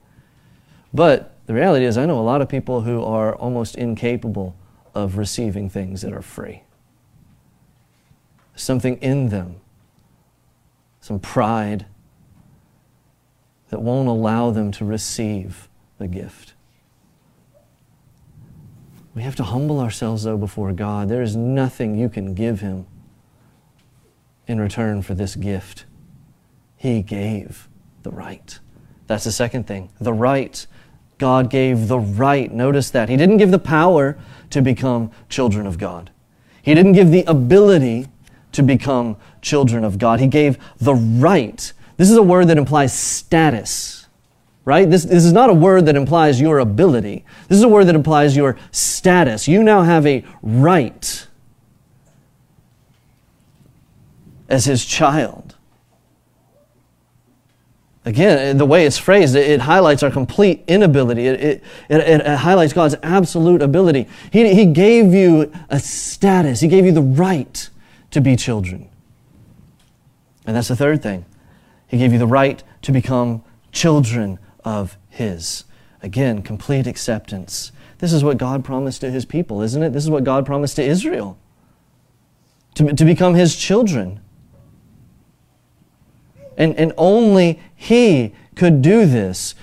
But 0.95 1.37
the 1.45 1.53
reality 1.53 1.85
is, 1.85 1.99
I 1.99 2.07
know 2.07 2.19
a 2.19 2.23
lot 2.23 2.41
of 2.41 2.49
people 2.49 2.81
who 2.81 3.05
are 3.05 3.35
almost 3.37 3.77
incapable 3.77 4.57
of 4.95 5.17
receiving 5.17 5.69
things 5.69 6.03
that 6.03 6.13
are 6.13 6.23
free. 6.23 6.63
Something 8.55 8.97
in 8.99 9.29
them, 9.29 9.61
some 11.01 11.19
pride 11.19 11.87
that 13.71 13.81
won't 13.81 14.09
allow 14.09 14.51
them 14.51 14.71
to 14.73 14.85
receive 14.85 15.69
the 15.99 16.09
gift. 16.09 16.55
We 19.15 19.23
have 19.23 19.37
to 19.37 19.45
humble 19.45 19.81
ourselves, 19.81 20.25
though, 20.25 20.37
before 20.37 20.73
God. 20.73 21.09
There 21.09 21.23
is 21.23 21.35
nothing 21.35 21.97
you 21.97 22.09
can 22.09 22.35
give 22.35 22.61
Him 22.61 22.87
in 24.47 24.61
return 24.61 25.03
for 25.03 25.15
this 25.15 25.37
gift. 25.37 25.85
He 26.77 27.03
gave 27.03 27.69
the 28.03 28.11
right. 28.11 28.59
That's 29.07 29.25
the 29.25 29.33
second 29.33 29.67
thing 29.67 29.91
the 30.01 30.13
right. 30.13 30.67
God 31.21 31.51
gave 31.51 31.87
the 31.87 31.99
right. 31.99 32.51
Notice 32.51 32.91
that. 32.91 33.09
He 33.09 33.17
didn't 33.17 33.37
give 33.37 33.53
the 33.53 33.59
power 33.59 34.19
to 34.49 34.63
become 34.63 35.13
children 35.29 35.67
of 35.67 35.79
God. 35.79 36.11
He 36.63 36.75
didn't 36.75 36.95
give 36.95 37.11
the 37.11 37.25
ability 37.25 38.09
to 38.53 38.63
become 38.63 39.17
children 39.43 39.85
of 39.85 39.99
God. 39.99 40.19
He 40.19 40.27
gave 40.27 40.59
the 40.79 40.95
right. 40.95 41.73
This 41.99 42.11
is 42.11 42.17
a 42.17 42.23
word 42.23 42.49
that 42.49 42.57
implies 42.57 42.99
status, 42.99 44.07
right? 44.65 44.89
This, 44.89 45.05
this 45.05 45.25
is 45.25 45.33
not 45.33 45.51
a 45.51 45.55
word 45.55 45.87
that 45.87 45.95
implies 45.95 46.41
your 46.41 46.59
ability. 46.59 47.25
This 47.49 47.59
is 47.59 47.65
a 47.65 47.69
word 47.69 47.85
that 47.85 47.95
implies 47.95 48.35
your 48.35 48.57
status. 48.73 49.47
You 49.47 49.63
now 49.63 49.83
have 49.83 50.07
a 50.07 50.25
right 50.43 51.27
as 54.49 54.65
his 54.65 54.85
child. 54.87 55.50
Again, 58.05 58.39
eh, 58.39 58.53
the 58.55 58.65
way 58.65 58.87
it's 58.87 58.97
phrased, 58.97 59.37
it, 59.37 59.61
highlights 59.61 60.03
our 60.03 60.11
complete 60.11 60.65
inability. 60.67 61.27
It, 61.27 61.41
it, 61.41 61.65
it, 61.91 62.01
it, 62.01 62.27
highlights 62.39 62.73
God's 62.73 62.97
absolute 63.03 63.61
ability. 63.61 64.09
He, 64.33 64.55
he 64.55 64.67
gave 64.67 65.13
you 65.13 65.53
a 65.69 65.79
status, 65.79 66.61
He 66.61 66.69
gave 66.69 66.87
you 66.87 66.93
the 66.93 67.03
right 67.03 67.69
to 68.11 68.21
be 68.21 68.37
children. 68.37 68.89
And 70.47 70.57
that's 70.57 70.69
the 70.69 70.77
third 70.77 71.03
thing. 71.03 71.27
He 71.87 71.99
gave 71.99 72.13
you 72.13 72.19
the 72.19 72.27
right 72.27 72.63
to 72.83 72.93
become 72.93 73.45
children 73.71 74.39
of 74.65 74.97
His. 75.11 75.65
Again, 76.03 76.43
complete 76.43 76.87
acceptance. 76.87 77.71
This 77.99 78.15
is 78.15 78.25
what 78.25 78.39
God 78.39 78.65
promised 78.65 79.03
to 79.03 79.11
His 79.11 79.27
people, 79.27 79.61
isn't 79.61 79.83
it? 79.83 79.91
This 79.91 80.05
is 80.05 80.11
what 80.11 80.25
God 80.25 80.47
promised 80.47 80.77
to 80.77 80.83
Israel 80.83 81.37
to, 82.77 82.95
to 82.95 83.05
become 83.05 83.35
His 83.35 83.57
children. 83.57 84.21
And, 86.61 86.77
and 86.77 86.93
only 86.99 87.59
He 87.75 88.35
could 88.55 88.83
do 88.83 89.07
this. 89.07 89.55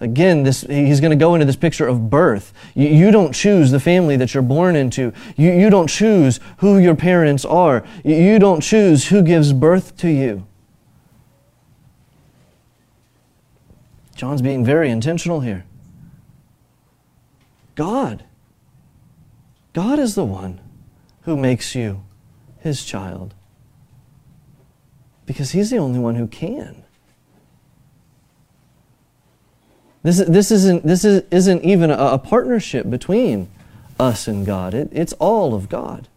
Again, 0.00 0.42
this, 0.42 0.62
he's 0.62 0.98
going 0.98 1.10
to 1.10 1.16
go 1.16 1.34
into 1.34 1.44
this 1.44 1.56
picture 1.56 1.86
of 1.86 2.08
birth. 2.10 2.52
You, 2.74 2.88
you, 2.88 3.10
don't 3.10 3.32
choose 3.32 3.70
the 3.70 3.78
family 3.78 4.16
that 4.16 4.32
you're 4.32 4.42
born 4.42 4.74
into. 4.74 5.12
You, 5.36 5.52
you 5.52 5.68
don't 5.68 5.88
choose 5.88 6.40
who 6.58 6.78
your 6.78 6.96
parents 6.96 7.44
are. 7.44 7.84
You, 8.02 8.16
you 8.16 8.38
don't 8.38 8.62
choose 8.62 9.08
who 9.08 9.22
gives 9.22 9.52
birth 9.52 9.96
to 9.98 10.08
you. 10.08 10.46
John's 14.16 14.42
being 14.42 14.64
very 14.64 14.90
intentional 14.90 15.40
here. 15.40 15.64
God. 17.74 18.24
God 19.74 19.98
is 19.98 20.14
the 20.14 20.24
one 20.24 20.60
who 21.22 21.36
makes 21.36 21.74
you 21.74 22.02
his 22.58 22.84
child 22.84 23.34
because 25.30 25.52
He's 25.52 25.70
the 25.70 25.76
only 25.76 26.00
one 26.00 26.16
who 26.16 26.26
can. 26.26 26.82
This, 30.02 30.18
this, 30.18 30.50
isn't, 30.50 30.84
this 30.84 31.04
is, 31.04 31.22
isn't 31.30 31.62
even 31.62 31.92
a, 31.92 31.94
a 31.94 32.18
partnership 32.18 32.90
between 32.90 33.48
us 33.96 34.26
and 34.26 34.44
God. 34.44 34.74
It, 34.74 34.88
it's 34.90 35.12
all 35.20 35.54
of 35.54 35.68
God. 35.68 36.08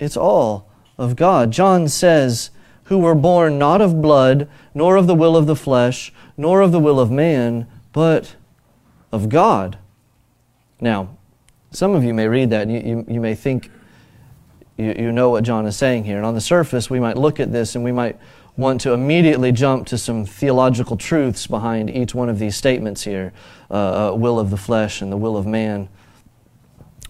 It's 0.00 0.16
all 0.16 0.68
of 0.98 1.14
God. 1.14 1.52
John 1.52 1.86
says, 1.86 2.50
Who 2.86 2.98
were 2.98 3.14
born 3.14 3.56
not 3.56 3.80
of 3.80 4.02
blood, 4.02 4.48
nor 4.74 4.96
of 4.96 5.06
the 5.06 5.14
will 5.14 5.36
of 5.36 5.46
the 5.46 5.54
flesh, 5.54 6.12
nor 6.36 6.62
of 6.62 6.72
the 6.72 6.80
will 6.80 6.98
of 6.98 7.12
man, 7.12 7.68
but 7.92 8.34
of 9.12 9.28
God. 9.28 9.78
Now, 10.80 11.16
some 11.70 11.94
of 11.94 12.02
you 12.02 12.12
may 12.12 12.26
read 12.26 12.50
that 12.50 12.62
and 12.62 12.72
you, 12.72 12.80
you, 12.80 13.04
you 13.06 13.20
may 13.20 13.36
think 13.36 13.70
you, 14.76 14.94
you 14.98 15.12
know 15.12 15.30
what 15.30 15.44
John 15.44 15.66
is 15.66 15.76
saying 15.76 16.04
here. 16.04 16.16
And 16.16 16.26
on 16.26 16.34
the 16.34 16.40
surface, 16.40 16.90
we 16.90 17.00
might 17.00 17.16
look 17.16 17.40
at 17.40 17.52
this 17.52 17.74
and 17.74 17.84
we 17.84 17.92
might 17.92 18.18
want 18.56 18.80
to 18.82 18.92
immediately 18.92 19.52
jump 19.52 19.86
to 19.86 19.98
some 19.98 20.24
theological 20.24 20.96
truths 20.96 21.46
behind 21.46 21.90
each 21.90 22.14
one 22.14 22.28
of 22.28 22.38
these 22.38 22.56
statements 22.56 23.04
here 23.04 23.32
uh, 23.70 24.12
uh, 24.12 24.14
will 24.14 24.38
of 24.38 24.50
the 24.50 24.56
flesh 24.56 25.02
and 25.02 25.12
the 25.12 25.16
will 25.16 25.36
of 25.36 25.46
man. 25.46 25.88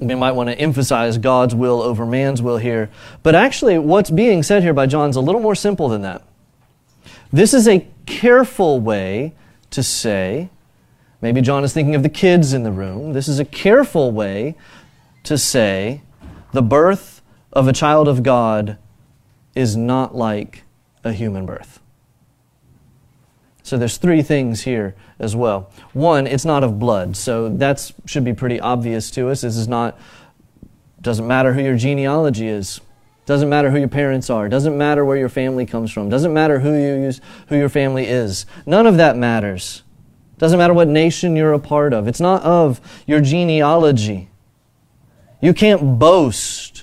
We 0.00 0.14
might 0.14 0.32
want 0.32 0.50
to 0.50 0.58
emphasize 0.58 1.18
God's 1.18 1.54
will 1.54 1.80
over 1.80 2.04
man's 2.04 2.42
will 2.42 2.58
here. 2.58 2.90
But 3.22 3.34
actually, 3.34 3.78
what's 3.78 4.10
being 4.10 4.42
said 4.42 4.62
here 4.62 4.74
by 4.74 4.86
John 4.86 5.08
is 5.08 5.16
a 5.16 5.20
little 5.20 5.40
more 5.40 5.54
simple 5.54 5.88
than 5.88 6.02
that. 6.02 6.22
This 7.32 7.54
is 7.54 7.66
a 7.66 7.86
careful 8.04 8.78
way 8.78 9.34
to 9.70 9.82
say, 9.82 10.50
maybe 11.20 11.40
John 11.40 11.64
is 11.64 11.72
thinking 11.72 11.94
of 11.94 12.02
the 12.02 12.08
kids 12.08 12.52
in 12.52 12.62
the 12.62 12.72
room. 12.72 13.12
This 13.12 13.26
is 13.26 13.38
a 13.38 13.44
careful 13.44 14.12
way 14.12 14.54
to 15.24 15.38
say 15.38 16.02
the 16.52 16.62
birth 16.62 17.15
of 17.56 17.66
a 17.66 17.72
child 17.72 18.06
of 18.06 18.22
God 18.22 18.76
is 19.54 19.78
not 19.78 20.14
like 20.14 20.64
a 21.02 21.12
human 21.14 21.46
birth. 21.46 21.80
So 23.62 23.78
there's 23.78 23.96
three 23.96 24.20
things 24.20 24.64
here 24.64 24.94
as 25.18 25.34
well. 25.34 25.70
One, 25.94 26.26
it's 26.26 26.44
not 26.44 26.62
of 26.62 26.78
blood, 26.78 27.16
so 27.16 27.48
that 27.48 27.90
should 28.04 28.24
be 28.24 28.34
pretty 28.34 28.60
obvious 28.60 29.10
to 29.12 29.30
us. 29.30 29.40
This 29.40 29.56
is 29.56 29.66
not 29.66 29.98
doesn't 31.00 31.26
matter 31.26 31.54
who 31.54 31.62
your 31.62 31.76
genealogy 31.76 32.46
is. 32.46 32.80
Doesn't 33.24 33.48
matter 33.48 33.70
who 33.70 33.78
your 33.78 33.88
parents 33.88 34.28
are. 34.28 34.50
Doesn't 34.50 34.76
matter 34.76 35.04
where 35.04 35.16
your 35.16 35.28
family 35.30 35.64
comes 35.64 35.90
from. 35.90 36.10
Doesn't 36.10 36.34
matter 36.34 36.58
who 36.58 36.74
you 36.74 37.04
use, 37.04 37.22
who 37.48 37.56
your 37.56 37.68
family 37.70 38.06
is. 38.06 38.44
None 38.66 38.86
of 38.86 38.98
that 38.98 39.16
matters. 39.16 39.82
Doesn't 40.36 40.58
matter 40.58 40.74
what 40.74 40.88
nation 40.88 41.36
you're 41.36 41.54
a 41.54 41.58
part 41.58 41.94
of. 41.94 42.06
It's 42.06 42.20
not 42.20 42.42
of 42.42 42.82
your 43.06 43.20
genealogy. 43.20 44.28
You 45.40 45.54
can't 45.54 45.98
boast 45.98 46.75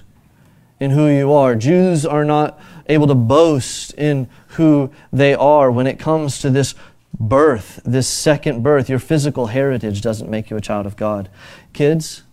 in 0.79 0.91
who 0.91 1.07
you 1.07 1.31
are. 1.31 1.55
Jews 1.55 2.05
are 2.05 2.25
not 2.25 2.59
able 2.87 3.07
to 3.07 3.15
boast 3.15 3.93
in 3.93 4.27
who 4.49 4.91
they 5.11 5.33
are 5.33 5.71
when 5.71 5.87
it 5.87 5.99
comes 5.99 6.39
to 6.39 6.49
this 6.49 6.75
birth, 7.19 7.79
this 7.85 8.07
second 8.07 8.63
birth. 8.63 8.89
Your 8.89 8.99
physical 8.99 9.47
heritage 9.47 10.01
doesn't 10.01 10.29
make 10.29 10.49
you 10.49 10.57
a 10.57 10.61
child 10.61 10.85
of 10.85 10.95
God. 10.95 11.29
Kids, 11.73 12.23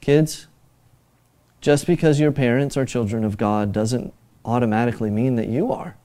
kids, 0.00 0.46
just 1.60 1.86
because 1.86 2.20
your 2.20 2.32
parents 2.32 2.76
are 2.76 2.84
children 2.84 3.24
of 3.24 3.38
God 3.38 3.72
doesn't 3.72 4.12
automatically 4.44 5.10
mean 5.10 5.36
that 5.36 5.48
you 5.48 5.72
are. 5.72 5.96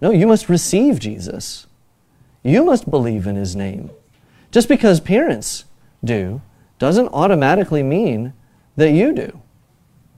No, 0.00 0.10
you 0.10 0.26
must 0.26 0.48
receive 0.48 0.98
Jesus. 0.98 1.66
You 2.42 2.64
must 2.64 2.90
believe 2.90 3.26
in 3.26 3.36
his 3.36 3.56
name. 3.56 3.90
Just 4.50 4.68
because 4.68 5.00
parents 5.00 5.64
do 6.02 6.40
doesn't 6.78 7.08
automatically 7.08 7.82
mean 7.82 8.32
that 8.78 8.92
you 8.92 9.12
do. 9.12 9.42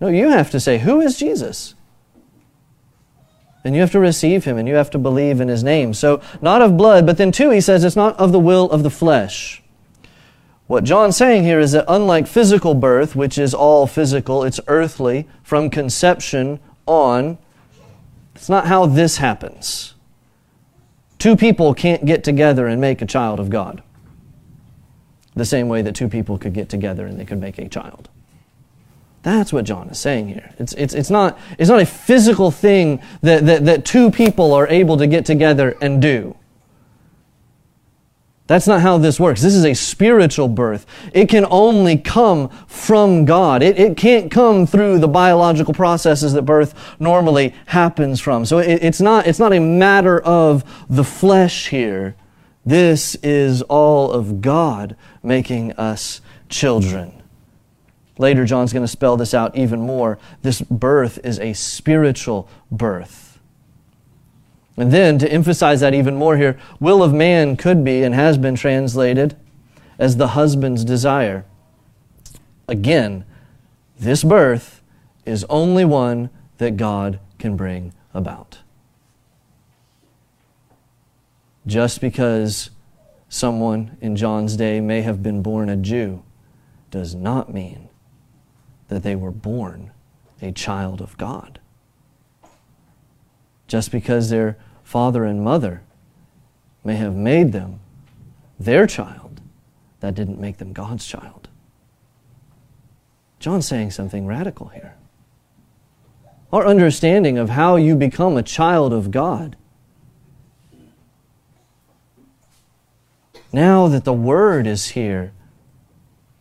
No, 0.01 0.09
you 0.09 0.29
have 0.29 0.51
to 0.51 0.61
say, 0.61 0.79
Who 0.79 1.01
is 1.01 1.19
Jesus? 1.19 1.75
And 3.65 3.75
you 3.75 3.81
have 3.81 3.93
to 3.93 4.01
receive 4.01 4.45
him 4.45 4.57
and 4.57 4.67
you 4.67 4.75
have 4.75 4.91
to 4.91 4.99
believe 4.99 5.41
in 5.41 5.49
his 5.49 5.63
name. 5.63 5.93
So, 5.93 6.23
not 6.41 6.63
of 6.63 6.77
blood, 6.77 7.05
but 7.05 7.19
then, 7.19 7.31
too, 7.31 7.51
he 7.51 7.61
says 7.61 7.85
it's 7.85 7.97
not 7.97 8.17
of 8.19 8.33
the 8.33 8.39
will 8.39 8.71
of 8.71 8.83
the 8.83 8.91
flesh. 8.91 9.63
What 10.67 10.85
John's 10.85 11.17
saying 11.17 11.45
here 11.45 11.61
is 11.61 11.73
that 11.73 11.85
unlike 11.89 12.27
physical 12.27 12.75
birth, 12.75 13.15
which 13.15 13.37
is 13.37 13.53
all 13.53 13.87
physical, 13.87 14.45
it's 14.45 14.61
earthly, 14.67 15.29
from 15.43 15.69
conception 15.69 16.61
on, 16.87 17.37
it's 18.35 18.49
not 18.49 18.67
how 18.67 18.87
this 18.87 19.19
happens. 19.19 19.95
Two 21.19 21.37
people 21.37 21.75
can't 21.75 22.07
get 22.07 22.25
together 22.25 22.67
and 22.67 22.81
make 22.81 23.03
a 23.03 23.07
child 23.07 23.41
of 23.41 23.51
God. 23.51 23.83
The 25.35 25.45
same 25.45 25.69
way 25.69 25.83
that 25.83 25.95
two 25.95 26.09
people 26.09 26.39
could 26.39 26.55
get 26.55 26.71
together 26.71 27.05
and 27.05 27.21
they 27.21 27.27
could 27.27 27.41
make 27.41 27.59
a 27.59 27.69
child. 27.69 28.09
That's 29.23 29.53
what 29.53 29.65
John 29.67 29.89
is 29.91 29.99
saying 29.99 30.29
here. 30.29 30.55
It's, 30.59 30.73
it's, 30.75 30.95
it's, 30.95 31.11
not, 31.11 31.39
it's 31.59 31.69
not 31.69 31.81
a 31.81 31.87
physical 31.87 32.51
thing 32.51 33.03
that, 33.21 33.45
that, 33.47 33.65
that 33.67 33.85
two 33.85 34.11
people 34.11 34.55
are 34.55 34.67
able 34.69 34.97
to 34.97 35.07
get 35.07 35.27
together 35.27 35.77
and 35.83 36.01
do. 36.01 36.37
That's 38.47 38.67
not 38.67 38.81
how 38.81 38.99
this 38.99 39.21
works. 39.21 39.43
This 39.43 39.55
is 39.55 39.65
a 39.65 39.75
spiritual 39.75 40.49
birth. 40.49 40.85
It 41.13 41.29
can 41.29 41.47
only 41.51 41.97
come 41.97 42.49
from 42.67 43.25
God. 43.25 43.63
It, 43.63 43.79
it 43.79 43.97
can't 43.97 44.29
come 44.29 44.67
through 44.67 44.99
the 44.99 45.07
biological 45.07 45.73
processes 45.73 46.33
that 46.33 46.43
birth 46.43 46.75
normally 46.99 47.55
happens 47.67 48.19
from. 48.21 48.45
So 48.45 48.59
it, 48.59 48.83
it's, 48.83 49.01
not, 49.01 49.29
it's 49.29 49.39
not 49.39 49.53
a 49.53 49.61
matter 49.61 50.19
of 50.19 50.65
the 50.89 51.05
flesh 51.05 51.69
here. 51.69 52.17
This 52.67 53.15
is 53.23 53.63
all 53.63 54.11
of 54.11 54.41
God 54.41 54.97
making 55.23 55.71
us 55.75 56.21
children. 56.49 57.20
Later, 58.21 58.45
John's 58.45 58.75
going 58.75 58.85
to 58.85 58.87
spell 58.89 59.17
this 59.17 59.33
out 59.33 59.57
even 59.57 59.81
more. 59.81 60.19
This 60.43 60.61
birth 60.61 61.19
is 61.25 61.39
a 61.39 61.55
spiritual 61.55 62.51
birth. 62.71 63.39
And 64.77 64.93
then, 64.93 65.19
to 65.21 65.33
emphasize 65.33 65.81
that 65.81 65.95
even 65.95 66.17
more 66.17 66.37
here, 66.37 66.59
will 66.79 67.03
of 67.03 67.15
man 67.15 67.57
could 67.57 67.83
be 67.83 68.03
and 68.03 68.15
has 68.15 68.37
been 68.37 68.57
translated 68.57 69.39
as 69.99 70.19
the 70.19 70.29
husband's 70.29 70.85
desire. 70.85 71.47
Again, 72.69 73.25
this 73.99 74.23
birth 74.23 74.83
is 75.25 75.47
only 75.49 75.87
one 75.87 76.29
that 76.59 76.77
God 76.77 77.21
can 77.39 77.57
bring 77.57 77.95
about. 78.13 78.59
Just 81.67 82.03
because 82.03 82.69
someone 83.31 83.97
in 84.03 84.15
John's 84.15 84.59
day 84.59 84.79
may 84.79 85.01
have 85.01 85.23
been 85.23 85.41
born 85.41 85.71
a 85.71 85.77
Jew 85.79 86.23
does 86.91 87.15
not 87.15 87.51
mean 87.55 87.90
that 88.91 89.03
they 89.03 89.17
were 89.17 89.31
born 89.31 89.91
a 90.43 90.53
child 90.53 91.01
of 91.01 91.17
God 91.17 91.59
just 93.71 93.93
because 93.93 94.31
their 94.31 94.59
father 94.83 95.25
and 95.25 95.45
mother 95.45 95.81
may 96.83 96.97
have 96.97 97.15
made 97.15 97.53
them 97.53 97.79
their 98.59 98.85
child, 98.85 99.41
that 100.01 100.17
didn't 100.17 100.41
make 100.41 100.59
them 100.59 100.73
God's 100.73 101.07
child. 101.07 101.49
John's 103.39 103.69
saying 103.69 103.93
something 103.93 104.27
radical 104.27 104.69
here. 104.69 104.97
Our 106.53 106.67
understanding 106.67 107.39
of 107.39 107.51
how 107.51 107.77
you 107.77 107.95
become 107.95 108.37
a 108.37 108.43
child 108.43 108.93
of 108.93 109.13
God. 109.13 109.57
Now 113.53 113.87
that 113.87 114.05
the 114.05 114.13
Word 114.13 114.67
is 114.67 114.89
here, 114.89 115.33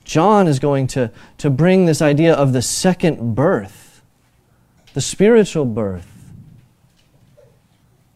John 0.10 0.48
is 0.48 0.58
going 0.58 0.88
to, 0.88 1.12
to 1.38 1.52
bring 1.52 1.86
this 1.86 2.02
idea 2.02 2.34
of 2.34 2.52
the 2.52 2.64
second 2.64 3.36
birth, 3.36 4.02
the 4.96 5.02
spiritual 5.02 5.66
birth 5.66 6.08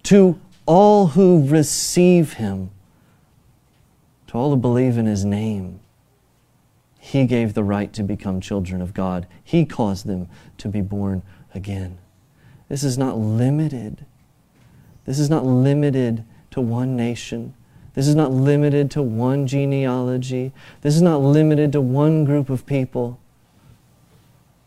to 0.02 0.40
all 0.66 1.06
who 1.06 1.48
receive 1.48 2.34
him, 2.34 2.72
to 4.26 4.34
all 4.34 4.50
who 4.50 4.58
believe 4.58 4.98
in 4.98 5.06
his 5.06 5.24
name. 5.24 5.82
He 6.98 7.28
gave 7.28 7.54
the 7.54 7.64
right 7.64 7.94
to 7.94 8.02
become 8.02 8.42
children 8.42 8.82
of 8.82 8.96
God. 8.96 9.28
He 9.44 9.64
caused 9.64 10.08
them 10.08 10.30
to 10.58 10.70
be 10.70 10.82
born 10.82 11.22
again. 11.54 12.00
This 12.70 12.84
is 12.84 12.98
not 12.98 13.20
limited. 13.20 14.04
This 15.06 15.20
is 15.20 15.30
not 15.30 15.46
limited 15.46 16.26
to 16.50 16.60
one 16.60 16.96
nation. 16.96 17.54
This 17.94 18.08
is 18.08 18.16
not 18.16 18.32
limited 18.32 18.90
to 18.92 19.02
one 19.02 19.46
genealogy. 19.46 20.52
This 20.82 20.96
is 20.96 21.02
not 21.02 21.22
limited 21.22 21.72
to 21.74 21.82
one 21.82 22.26
group 22.26 22.50
of 22.50 22.66
people. 22.66 23.20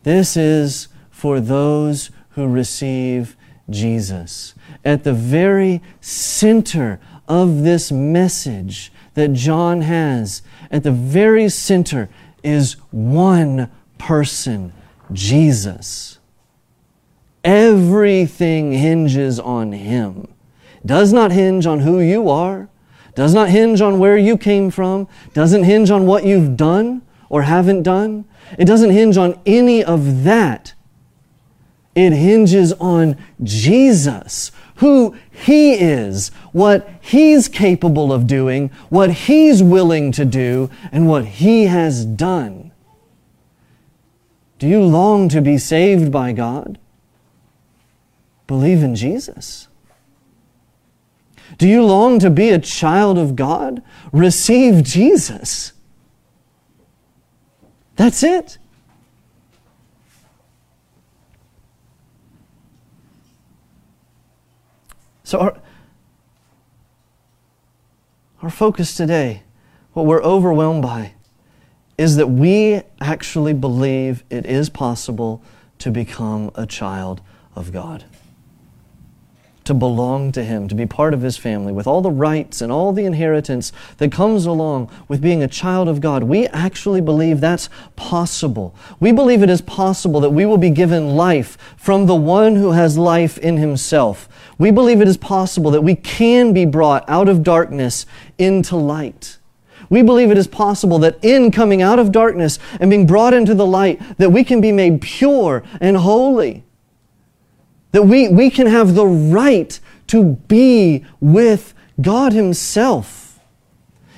This 0.04 0.36
is 0.36 0.88
for 1.10 1.40
those 1.40 2.10
who 2.30 2.46
receive 2.46 3.36
Jesus. 3.68 4.54
At 4.84 5.02
the 5.02 5.12
very 5.12 5.82
center 6.00 7.00
of 7.26 7.62
this 7.62 7.90
message 7.90 8.92
that 9.14 9.32
John 9.32 9.80
has, 9.80 10.42
at 10.70 10.84
the 10.84 10.92
very 10.92 11.48
center 11.48 12.08
is 12.44 12.74
one 12.92 13.70
person, 13.98 14.72
Jesus. 15.12 16.18
Everything 17.42 18.72
hinges 18.72 19.40
on 19.40 19.72
Him. 19.72 20.28
Does 20.84 21.12
not 21.12 21.32
hinge 21.32 21.66
on 21.66 21.80
who 21.80 21.98
you 21.98 22.28
are, 22.28 22.68
does 23.16 23.34
not 23.34 23.48
hinge 23.48 23.80
on 23.80 23.98
where 23.98 24.16
you 24.16 24.36
came 24.36 24.70
from, 24.70 25.08
doesn't 25.32 25.64
hinge 25.64 25.90
on 25.90 26.06
what 26.06 26.24
you've 26.24 26.56
done 26.56 27.02
or 27.28 27.42
haven't 27.42 27.82
done. 27.82 28.26
It 28.58 28.66
doesn't 28.66 28.90
hinge 28.90 29.16
on 29.16 29.40
any 29.44 29.82
of 29.82 30.22
that. 30.22 30.74
It 31.94 32.12
hinges 32.12 32.74
on 32.74 33.16
Jesus, 33.42 34.52
who 34.76 35.16
He 35.30 35.72
is, 35.72 36.28
what 36.52 36.88
He's 37.00 37.48
capable 37.48 38.12
of 38.12 38.26
doing, 38.26 38.68
what 38.90 39.10
He's 39.10 39.62
willing 39.62 40.12
to 40.12 40.26
do, 40.26 40.70
and 40.92 41.08
what 41.08 41.24
He 41.24 41.64
has 41.64 42.04
done. 42.04 42.70
Do 44.58 44.68
you 44.68 44.82
long 44.82 45.30
to 45.30 45.40
be 45.40 45.56
saved 45.56 46.12
by 46.12 46.32
God? 46.32 46.78
Believe 48.46 48.82
in 48.82 48.94
Jesus. 48.94 49.68
Do 51.58 51.68
you 51.68 51.84
long 51.84 52.18
to 52.18 52.30
be 52.30 52.50
a 52.50 52.58
child 52.58 53.16
of 53.16 53.34
God? 53.34 53.82
Receive 54.12 54.82
Jesus. 54.82 55.72
That's 57.96 58.22
it. 58.22 58.58
So, 65.24 65.40
our, 65.40 65.60
our 68.42 68.50
focus 68.50 68.94
today, 68.94 69.42
what 69.92 70.06
we're 70.06 70.22
overwhelmed 70.22 70.82
by, 70.82 71.14
is 71.98 72.16
that 72.16 72.28
we 72.28 72.82
actually 73.00 73.54
believe 73.54 74.22
it 74.30 74.44
is 74.46 74.68
possible 74.68 75.42
to 75.78 75.90
become 75.90 76.50
a 76.54 76.66
child 76.66 77.22
of 77.56 77.72
God. 77.72 78.04
To 79.66 79.74
belong 79.74 80.32
to 80.32 80.42
Him, 80.42 80.68
to 80.68 80.74
be 80.74 80.86
part 80.86 81.12
of 81.12 81.22
His 81.22 81.36
family, 81.36 81.72
with 81.72 81.86
all 81.86 82.00
the 82.00 82.10
rights 82.10 82.60
and 82.60 82.72
all 82.72 82.92
the 82.92 83.04
inheritance 83.04 83.72
that 83.98 84.10
comes 84.10 84.46
along 84.46 84.90
with 85.08 85.20
being 85.20 85.42
a 85.42 85.48
child 85.48 85.88
of 85.88 86.00
God, 86.00 86.22
we 86.22 86.46
actually 86.48 87.00
believe 87.00 87.40
that's 87.40 87.68
possible. 87.96 88.74
We 89.00 89.12
believe 89.12 89.42
it 89.42 89.50
is 89.50 89.60
possible 89.60 90.20
that 90.20 90.30
we 90.30 90.46
will 90.46 90.58
be 90.58 90.70
given 90.70 91.16
life 91.16 91.58
from 91.76 92.06
the 92.06 92.14
one 92.14 92.56
who 92.56 92.72
has 92.72 92.96
life 92.96 93.36
in 93.38 93.58
Himself. 93.58 94.28
We 94.56 94.70
believe 94.70 95.00
it 95.00 95.08
is 95.08 95.18
possible 95.18 95.70
that 95.72 95.82
we 95.82 95.96
can 95.96 96.52
be 96.52 96.64
brought 96.64 97.04
out 97.08 97.28
of 97.28 97.42
darkness 97.42 98.06
into 98.38 98.76
light. 98.76 99.38
We 99.88 100.02
believe 100.02 100.30
it 100.30 100.38
is 100.38 100.48
possible 100.48 100.98
that 101.00 101.18
in 101.22 101.50
coming 101.50 101.82
out 101.82 101.98
of 101.98 102.12
darkness 102.12 102.58
and 102.80 102.90
being 102.90 103.06
brought 103.06 103.34
into 103.34 103.54
the 103.54 103.66
light, 103.66 104.00
that 104.18 104.30
we 104.30 104.44
can 104.44 104.60
be 104.60 104.72
made 104.72 105.00
pure 105.00 105.62
and 105.80 105.96
holy. 105.96 106.64
That 107.96 108.02
we, 108.02 108.28
we 108.28 108.50
can 108.50 108.66
have 108.66 108.94
the 108.94 109.06
right 109.06 109.80
to 110.08 110.36
be 110.48 111.02
with 111.18 111.72
God 111.98 112.34
Himself. 112.34 113.40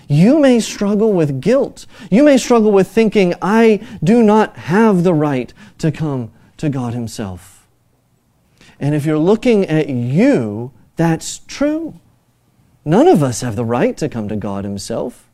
You 0.08 0.40
may 0.40 0.58
struggle 0.58 1.12
with 1.12 1.40
guilt. 1.40 1.86
You 2.10 2.24
may 2.24 2.38
struggle 2.38 2.72
with 2.72 2.88
thinking, 2.88 3.34
I 3.40 3.86
do 4.02 4.20
not 4.24 4.56
have 4.56 5.04
the 5.04 5.14
right 5.14 5.54
to 5.78 5.92
come 5.92 6.32
to 6.56 6.68
God 6.68 6.92
Himself. 6.92 7.68
And 8.80 8.96
if 8.96 9.06
you're 9.06 9.16
looking 9.16 9.64
at 9.66 9.88
you, 9.88 10.72
that's 10.96 11.38
true. 11.38 12.00
None 12.84 13.06
of 13.06 13.22
us 13.22 13.42
have 13.42 13.54
the 13.54 13.64
right 13.64 13.96
to 13.98 14.08
come 14.08 14.28
to 14.28 14.34
God 14.34 14.64
Himself. 14.64 15.27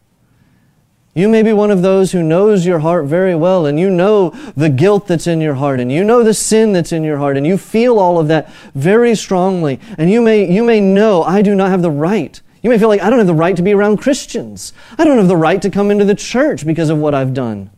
You 1.15 1.29
may 1.29 1.45
be 1.45 1.53
one 1.53 1.71
of 1.71 1.83
those 1.83 2.11
who 2.11 2.25
knows 2.25 2.67
your 2.67 2.81
heart 2.81 3.05
very 3.05 3.37
well 3.37 3.67
and 3.67 3.79
you 3.79 3.89
know 3.89 4.31
the 4.57 4.69
guilt 4.69 5.07
that's 5.07 5.29
in 5.29 5.41
your 5.41 5.55
heart 5.55 5.79
and 5.79 5.91
you 5.93 6.03
know 6.03 6.25
the 6.25 6.35
sin 6.35 6.73
that's 6.73 6.91
in 6.91 7.05
your 7.05 7.19
heart 7.19 7.37
and 7.37 7.47
you 7.47 7.57
feel 7.57 8.01
all 8.01 8.19
of 8.19 8.27
that 8.29 8.53
very 8.75 9.15
strongly. 9.15 9.79
And 9.97 10.11
you 10.11 10.21
may, 10.21 10.51
you 10.51 10.65
may 10.65 10.81
know, 10.81 11.23
I 11.23 11.41
do 11.41 11.55
not 11.55 11.71
have 11.71 11.83
the 11.83 11.91
right. 11.91 12.41
You 12.63 12.71
may 12.71 12.79
feel 12.79 12.89
like, 12.89 13.03
I 13.03 13.11
don't 13.11 13.19
have 13.19 13.29
the 13.29 13.35
right 13.35 13.55
to 13.57 13.63
be 13.63 13.73
around 13.73 13.99
Christians. 13.99 14.73
I 14.99 15.05
don't 15.05 15.19
have 15.19 15.29
the 15.29 15.37
right 15.37 15.63
to 15.63 15.71
come 15.71 15.91
into 15.91 16.05
the 16.05 16.15
church 16.15 16.67
because 16.67 16.91
of 16.91 16.99
what 16.99 17.15
I've 17.15 17.35
done. 17.35 17.71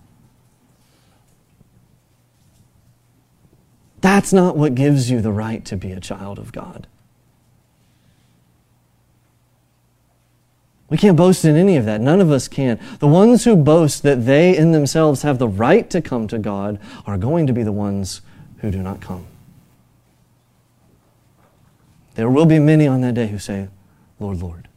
That's 4.01 4.33
not 4.33 4.57
what 4.57 4.77
gives 4.77 5.11
you 5.11 5.21
the 5.21 5.33
right 5.33 5.65
to 5.65 5.77
be 5.77 5.91
a 5.91 6.01
child 6.01 6.39
of 6.39 6.53
God. 6.53 6.87
We 10.89 10.97
can't 10.97 11.17
boast 11.17 11.45
in 11.45 11.57
any 11.57 11.77
of 11.77 11.85
that. 11.87 12.01
None 12.01 12.21
of 12.21 12.31
us 12.31 12.47
can. 12.47 12.79
The 13.01 13.09
ones 13.09 13.45
who 13.45 13.57
boast 13.57 14.03
that 14.05 14.25
they 14.25 14.57
in 14.57 14.71
themselves 14.71 15.23
have 15.23 15.39
the 15.39 15.49
right 15.49 15.89
to 15.91 16.01
come 16.01 16.29
to 16.29 16.39
God 16.39 16.79
are 17.07 17.19
going 17.19 17.47
to 17.49 17.53
be 17.53 17.65
the 17.65 17.73
ones 17.73 18.21
who 18.59 18.71
do 18.71 18.83
not 18.83 19.01
come. 19.01 19.27
There 22.15 22.31
will 22.31 22.47
be 22.47 22.59
many 22.59 22.87
on 22.87 23.01
that 23.03 23.15
day 23.15 23.27
who 23.27 23.39
say, 23.39 23.69
Lord, 24.21 24.39
Lord. 24.39 24.69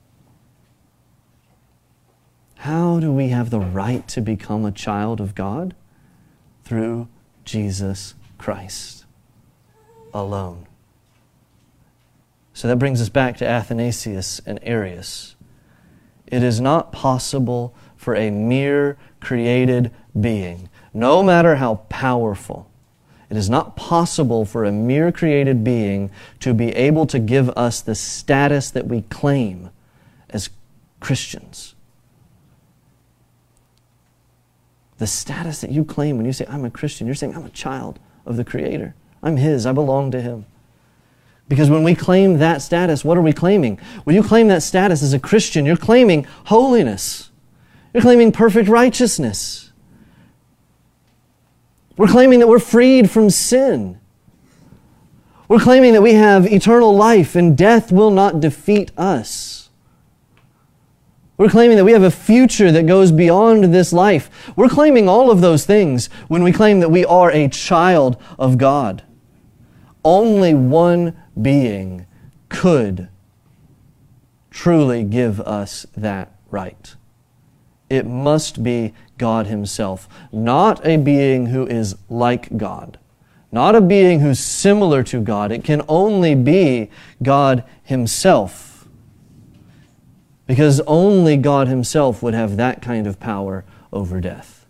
How 2.58 3.00
do 3.00 3.14
we 3.14 3.30
have 3.30 3.52
the 3.52 3.60
right 3.60 4.06
to 4.10 4.20
become 4.20 4.66
a 4.66 4.72
child 4.72 5.22
of 5.22 5.36
God? 5.36 5.76
Through 6.66 7.08
Jesus 7.46 8.16
Christ 8.38 9.06
alone. 10.14 10.68
So 12.54 12.68
that 12.68 12.78
brings 12.78 13.02
us 13.02 13.10
back 13.10 13.38
to 13.38 13.48
Athanasius 13.48 14.42
and 14.46 14.60
Arius. 14.64 15.36
It 16.30 16.44
is 16.44 16.62
not 16.62 16.92
possible 16.92 17.74
for 17.98 18.16
a 18.16 18.30
mere 18.30 18.98
created 19.20 19.92
being, 20.20 20.70
no 20.94 21.22
matter 21.22 21.56
how 21.56 21.76
powerful, 21.90 22.70
it 23.30 23.38
is 23.38 23.50
not 23.50 23.76
possible 23.76 24.44
for 24.44 24.66
a 24.66 24.72
mere 24.72 25.12
created 25.12 25.64
being 25.64 26.10
to 26.40 26.54
be 26.54 26.70
able 26.70 27.06
to 27.08 27.20
give 27.20 27.50
us 27.50 27.82
the 27.82 27.94
status 27.94 28.72
that 28.72 28.88
we 28.88 29.04
claim 29.04 29.70
as 30.30 30.50
Christians. 31.00 31.76
The 34.98 35.08
status 35.08 35.62
that 35.62 35.72
you 35.72 35.86
claim 35.86 36.18
when 36.18 36.26
you 36.26 36.34
say, 36.34 36.46
I'm 36.50 36.66
a 36.66 36.72
Christian, 36.72 37.06
you're 37.06 37.16
saying, 37.16 37.36
I'm 37.36 37.46
a 37.46 37.52
child 37.52 38.00
of 38.26 38.36
the 38.36 38.44
Creator. 38.44 38.96
I'm 39.22 39.38
His, 39.38 39.66
I 39.66 39.74
belong 39.74 40.12
to 40.12 40.22
Him. 40.22 40.46
Because 41.50 41.70
when 41.70 41.84
we 41.84 41.96
claim 41.96 42.38
that 42.38 42.62
status, 42.62 43.04
what 43.04 43.18
are 43.18 43.22
we 43.22 43.34
claiming? 43.34 43.80
When 44.04 44.16
you 44.16 44.24
claim 44.24 44.48
that 44.48 44.62
status 44.62 45.02
as 45.02 45.14
a 45.14 45.20
Christian, 45.20 45.66
you're 45.66 45.76
claiming 45.76 46.26
holiness. 46.46 47.32
You're 47.94 48.04
claiming 48.04 48.32
perfect 48.32 48.70
righteousness. 48.70 49.72
We're 51.98 52.08
claiming 52.08 52.40
that 52.40 52.48
we're 52.48 52.60
freed 52.60 53.10
from 53.10 53.32
sin. 53.32 54.00
We're 55.50 55.60
claiming 55.60 55.94
that 55.94 56.04
we 56.04 56.14
have 56.14 56.46
eternal 56.46 56.96
life 56.96 57.36
and 57.36 57.58
death 57.58 57.92
will 57.92 58.12
not 58.12 58.40
defeat 58.40 58.92
us. 58.96 59.70
We're 61.36 61.50
claiming 61.50 61.78
that 61.78 61.86
we 61.86 61.94
have 61.94 62.04
a 62.04 62.12
future 62.12 62.72
that 62.72 62.86
goes 62.86 63.12
beyond 63.12 63.74
this 63.74 63.92
life. 63.92 64.54
We're 64.56 64.70
claiming 64.70 65.10
all 65.10 65.32
of 65.32 65.42
those 65.42 65.66
things 65.66 66.08
when 66.28 66.44
we 66.44 66.52
claim 66.52 66.82
that 66.82 66.92
we 66.92 67.06
are 67.06 67.32
a 67.32 67.48
child 67.48 68.22
of 68.38 68.60
God. 68.60 69.04
Only 70.06 70.54
one 70.54 71.18
being 71.42 72.06
could 72.50 73.10
truly 74.50 75.04
give 75.04 75.40
us 75.42 75.86
that 75.96 76.32
right. 76.50 76.96
It 77.90 78.06
must 78.06 78.62
be 78.64 78.94
God 79.18 79.48
Himself, 79.48 80.08
not 80.32 80.86
a 80.86 80.98
being 80.98 81.48
who 81.48 81.66
is 81.66 81.96
like 82.10 82.58
God, 82.58 83.00
not 83.52 83.76
a 83.76 83.82
being 83.82 84.20
who's 84.20 84.40
similar 84.40 85.04
to 85.04 85.22
God. 85.22 85.52
It 85.52 85.64
can 85.64 85.82
only 85.88 86.36
be 86.36 86.90
God 87.24 87.64
Himself. 87.84 88.88
Because 90.46 90.82
only 90.82 91.38
God 91.38 91.68
Himself 91.68 92.24
would 92.24 92.34
have 92.34 92.58
that 92.58 92.82
kind 92.82 93.08
of 93.08 93.20
power 93.20 93.66
over 93.94 94.20
death. 94.20 94.66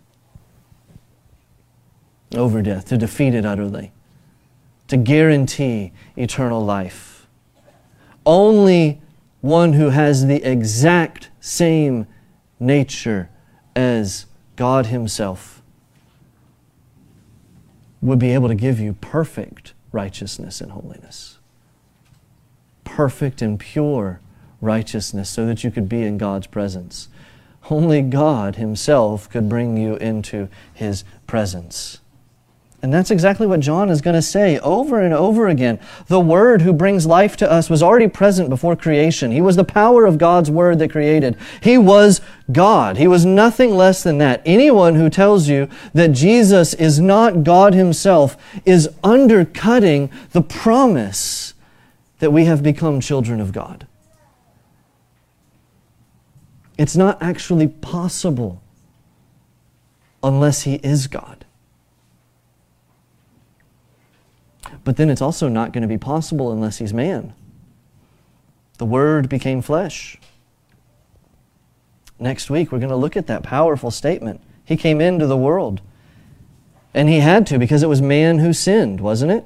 Over 2.34 2.62
death, 2.62 2.86
to 2.88 2.96
defeat 2.96 3.34
it 3.34 3.44
utterly 3.44 3.92
to 4.90 4.96
guarantee 4.96 5.92
eternal 6.16 6.64
life. 6.64 7.28
Only 8.26 9.00
one 9.40 9.74
who 9.74 9.90
has 9.90 10.26
the 10.26 10.42
exact 10.42 11.30
same 11.38 12.08
nature 12.58 13.30
as 13.76 14.26
God 14.56 14.86
Himself 14.86 15.62
would 18.02 18.18
be 18.18 18.34
able 18.34 18.48
to 18.48 18.56
give 18.56 18.80
you 18.80 18.94
perfect 18.94 19.74
righteousness 19.92 20.60
and 20.60 20.72
holiness. 20.72 21.38
Perfect 22.82 23.40
and 23.42 23.60
pure 23.60 24.20
righteousness 24.60 25.30
so 25.30 25.46
that 25.46 25.62
you 25.62 25.70
could 25.70 25.88
be 25.88 26.02
in 26.02 26.18
God's 26.18 26.48
presence. 26.48 27.08
Only 27.70 28.02
God 28.02 28.56
Himself 28.56 29.30
could 29.30 29.48
bring 29.48 29.76
you 29.76 29.94
into 29.98 30.48
His 30.74 31.04
presence. 31.28 32.00
And 32.82 32.94
that's 32.94 33.10
exactly 33.10 33.46
what 33.46 33.60
John 33.60 33.90
is 33.90 34.00
going 34.00 34.14
to 34.14 34.22
say 34.22 34.58
over 34.60 35.00
and 35.00 35.12
over 35.12 35.48
again. 35.48 35.78
The 36.06 36.20
Word 36.20 36.62
who 36.62 36.72
brings 36.72 37.04
life 37.04 37.36
to 37.38 37.50
us 37.50 37.68
was 37.68 37.82
already 37.82 38.08
present 38.08 38.48
before 38.48 38.74
creation. 38.74 39.32
He 39.32 39.42
was 39.42 39.56
the 39.56 39.64
power 39.64 40.06
of 40.06 40.16
God's 40.16 40.50
Word 40.50 40.78
that 40.78 40.90
created. 40.90 41.36
He 41.62 41.76
was 41.76 42.22
God. 42.50 42.96
He 42.96 43.06
was 43.06 43.26
nothing 43.26 43.76
less 43.76 44.02
than 44.02 44.16
that. 44.18 44.40
Anyone 44.46 44.94
who 44.94 45.10
tells 45.10 45.46
you 45.46 45.68
that 45.92 46.12
Jesus 46.12 46.72
is 46.72 46.98
not 46.98 47.44
God 47.44 47.74
Himself 47.74 48.38
is 48.64 48.88
undercutting 49.04 50.10
the 50.32 50.42
promise 50.42 51.52
that 52.20 52.32
we 52.32 52.46
have 52.46 52.62
become 52.62 53.00
children 53.00 53.42
of 53.42 53.52
God. 53.52 53.86
It's 56.78 56.96
not 56.96 57.22
actually 57.22 57.68
possible 57.68 58.62
unless 60.22 60.62
He 60.62 60.76
is 60.76 61.08
God. 61.08 61.39
But 64.84 64.96
then 64.96 65.10
it's 65.10 65.22
also 65.22 65.48
not 65.48 65.72
going 65.72 65.82
to 65.82 65.88
be 65.88 65.98
possible 65.98 66.52
unless 66.52 66.78
he's 66.78 66.94
man. 66.94 67.34
The 68.78 68.86
Word 68.86 69.28
became 69.28 69.60
flesh. 69.60 70.16
Next 72.18 72.50
week, 72.50 72.70
we're 72.70 72.78
going 72.78 72.90
to 72.90 72.96
look 72.96 73.16
at 73.16 73.26
that 73.26 73.42
powerful 73.42 73.90
statement. 73.90 74.40
He 74.64 74.76
came 74.76 75.00
into 75.00 75.26
the 75.26 75.36
world. 75.36 75.80
And 76.92 77.08
he 77.08 77.20
had 77.20 77.46
to 77.48 77.58
because 77.58 77.82
it 77.82 77.88
was 77.88 78.02
man 78.02 78.38
who 78.38 78.52
sinned, 78.52 79.00
wasn't 79.00 79.32
it? 79.32 79.44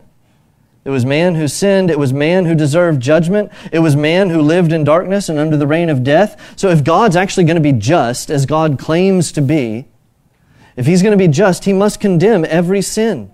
It 0.85 0.91
was 0.91 1.05
man 1.07 1.35
who 1.35 1.49
sinned. 1.49 1.91
It 1.91 1.99
was 1.99 2.13
man 2.13 2.45
who 2.45 2.55
deserved 2.55 3.01
judgment. 3.01 3.51
It 3.73 3.79
was 3.79 3.97
man 3.97 4.31
who 4.31 4.41
lived 4.43 4.73
in 4.73 4.85
darkness 4.85 5.29
and 5.29 5.39
under 5.39 5.57
the 5.57 5.67
reign 5.67 5.89
of 5.89 6.05
death. 6.05 6.55
So 6.57 6.69
if 6.69 6.85
God's 6.85 7.17
actually 7.17 7.45
going 7.45 7.57
to 7.57 7.63
be 7.63 7.73
just, 7.73 8.31
as 8.31 8.45
God 8.45 8.79
claims 8.79 9.33
to 9.33 9.41
be, 9.41 9.87
if 10.77 10.87
he's 10.87 11.03
going 11.03 11.17
to 11.17 11.23
be 11.23 11.29
just, 11.29 11.65
he 11.65 11.73
must 11.73 12.01
condemn 12.01 12.45
every 12.45 12.83
sin. 12.83 13.31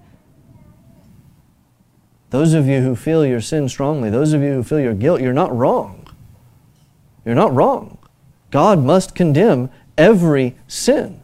Those 2.30 2.54
of 2.54 2.66
you 2.66 2.80
who 2.80 2.94
feel 2.94 3.26
your 3.26 3.40
sin 3.40 3.68
strongly, 3.68 4.08
those 4.08 4.32
of 4.32 4.42
you 4.42 4.52
who 4.54 4.62
feel 4.62 4.80
your 4.80 4.94
guilt, 4.94 5.20
you're 5.20 5.32
not 5.32 5.54
wrong. 5.54 6.06
You're 7.24 7.34
not 7.34 7.52
wrong. 7.52 7.98
God 8.50 8.82
must 8.82 9.14
condemn 9.14 9.70
every 9.98 10.56
sin 10.66 11.22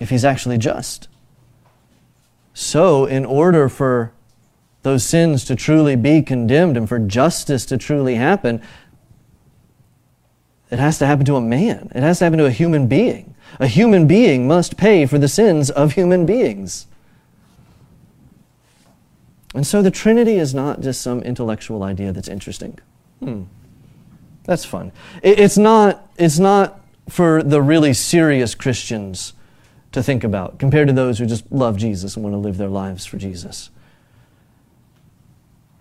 if 0.00 0.10
He's 0.10 0.24
actually 0.24 0.58
just. 0.58 1.08
So, 2.54 3.06
in 3.06 3.24
order 3.24 3.68
for 3.68 4.12
those 4.82 5.04
sins 5.04 5.44
to 5.44 5.54
truly 5.54 5.94
be 5.96 6.22
condemned 6.22 6.76
and 6.76 6.88
for 6.88 6.98
justice 6.98 7.64
to 7.66 7.78
truly 7.78 8.16
happen, 8.16 8.60
it 10.70 10.78
has 10.78 10.98
to 10.98 11.06
happen 11.06 11.24
to 11.26 11.36
a 11.36 11.40
man. 11.40 11.92
It 11.94 12.02
has 12.02 12.18
to 12.18 12.24
happen 12.24 12.38
to 12.38 12.46
a 12.46 12.50
human 12.50 12.88
being. 12.88 13.34
A 13.60 13.66
human 13.66 14.06
being 14.06 14.48
must 14.48 14.76
pay 14.76 15.06
for 15.06 15.18
the 15.18 15.28
sins 15.28 15.70
of 15.70 15.92
human 15.92 16.26
beings. 16.26 16.86
And 19.54 19.66
so 19.66 19.82
the 19.82 19.90
Trinity 19.90 20.36
is 20.36 20.54
not 20.54 20.80
just 20.80 21.02
some 21.02 21.22
intellectual 21.22 21.82
idea 21.82 22.12
that's 22.12 22.28
interesting. 22.28 22.78
Hmm. 23.20 23.44
That's 24.44 24.64
fun. 24.64 24.92
It's 25.22 25.58
not, 25.58 26.10
it's 26.16 26.38
not 26.38 26.80
for 27.08 27.42
the 27.42 27.62
really 27.62 27.92
serious 27.92 28.54
Christians 28.54 29.34
to 29.92 30.02
think 30.02 30.24
about 30.24 30.58
compared 30.58 30.88
to 30.88 30.94
those 30.94 31.18
who 31.18 31.26
just 31.26 31.50
love 31.52 31.76
Jesus 31.76 32.16
and 32.16 32.24
want 32.24 32.34
to 32.34 32.38
live 32.38 32.56
their 32.56 32.68
lives 32.68 33.04
for 33.04 33.18
Jesus. 33.18 33.70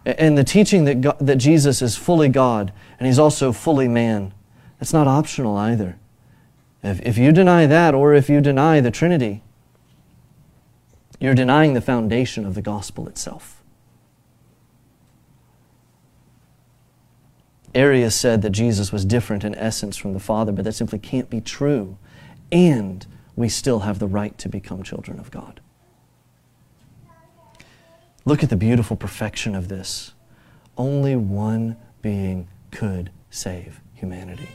And 0.06 0.38
the 0.38 0.44
teaching 0.44 0.86
that, 0.86 1.02
God, 1.02 1.18
that 1.20 1.38
Jesus 1.38 1.82
is 1.82 1.96
fully 1.96 2.28
God 2.28 2.74
and 3.00 3.08
he's 3.08 3.20
also 3.20 3.52
fully 3.52 3.88
man, 3.88 4.34
that's 4.80 4.94
not 4.94 5.08
optional 5.08 5.56
either. 5.56 5.98
If, 6.84 7.02
if 7.02 7.18
you 7.18 7.32
deny 7.32 7.68
that, 7.68 7.94
or 7.94 8.14
if 8.14 8.30
you 8.30 8.42
deny 8.42 8.80
the 8.82 8.92
Trinity, 8.92 9.44
you're 11.20 11.36
denying 11.36 11.76
the 11.76 11.82
foundation 11.82 12.46
of 12.46 12.56
the 12.56 12.62
gospel 12.64 13.08
itself. 13.08 13.61
Arius 17.74 18.16
said 18.16 18.42
that 18.42 18.50
Jesus 18.50 18.92
was 18.92 19.06
different 19.06 19.44
in 19.44 19.56
essence 19.56 19.96
from 19.96 20.14
the 20.14 20.20
Father, 20.20 20.52
but 20.52 20.66
that 20.66 20.74
simply 20.74 21.00
can't 21.00 21.30
be 21.30 21.40
true. 21.40 21.98
And 22.52 23.06
we 23.36 23.48
still 23.48 23.80
have 23.80 24.00
the 24.00 24.08
right 24.08 24.38
to 24.40 24.50
become 24.50 24.84
children 24.84 25.20
of 25.20 25.32
God. 25.32 25.62
Look 28.26 28.44
at 28.44 28.50
the 28.50 28.58
beautiful 28.58 28.98
perfection 28.98 29.56
of 29.56 29.68
this. 29.68 30.14
Only 30.78 31.16
one 31.16 31.78
being 32.02 32.48
could 32.72 33.12
save 33.30 33.82
humanity. 33.94 34.50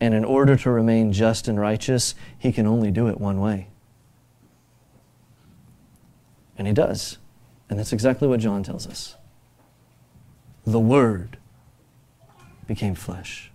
And 0.00 0.12
in 0.12 0.24
order 0.24 0.56
to 0.56 0.70
remain 0.70 1.12
just 1.12 1.48
and 1.48 1.58
righteous, 1.58 2.14
he 2.38 2.52
can 2.52 2.66
only 2.66 2.90
do 2.90 3.08
it 3.08 3.18
one 3.18 3.40
way. 3.40 3.68
And 6.58 6.66
he 6.66 6.74
does. 6.74 7.18
And 7.70 7.78
that's 7.78 7.92
exactly 7.92 8.28
what 8.28 8.40
John 8.40 8.62
tells 8.62 8.86
us. 8.86 9.16
The 10.66 10.80
Word 10.80 11.36
became 12.66 12.94
flesh. 12.94 13.50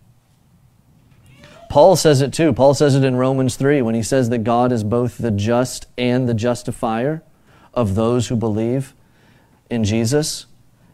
Paul 1.70 1.96
says 1.96 2.22
it 2.22 2.34
too. 2.34 2.54
Paul 2.54 2.74
says 2.74 2.96
it 2.96 3.04
in 3.04 3.16
Romans 3.16 3.56
3 3.56 3.82
when 3.82 3.96
he 3.96 4.04
says 4.04 4.30
that 4.30 4.40
God 4.40 4.72
is 4.72 4.84
both 4.84 5.18
the 5.18 5.32
just 5.32 5.88
and 5.98 6.28
the 6.28 6.34
justifier 6.34 7.24
of 7.74 7.96
those 7.96 8.28
who 8.28 8.36
believe 8.36 8.94
in 9.70 9.84
Jesus. 9.84 10.48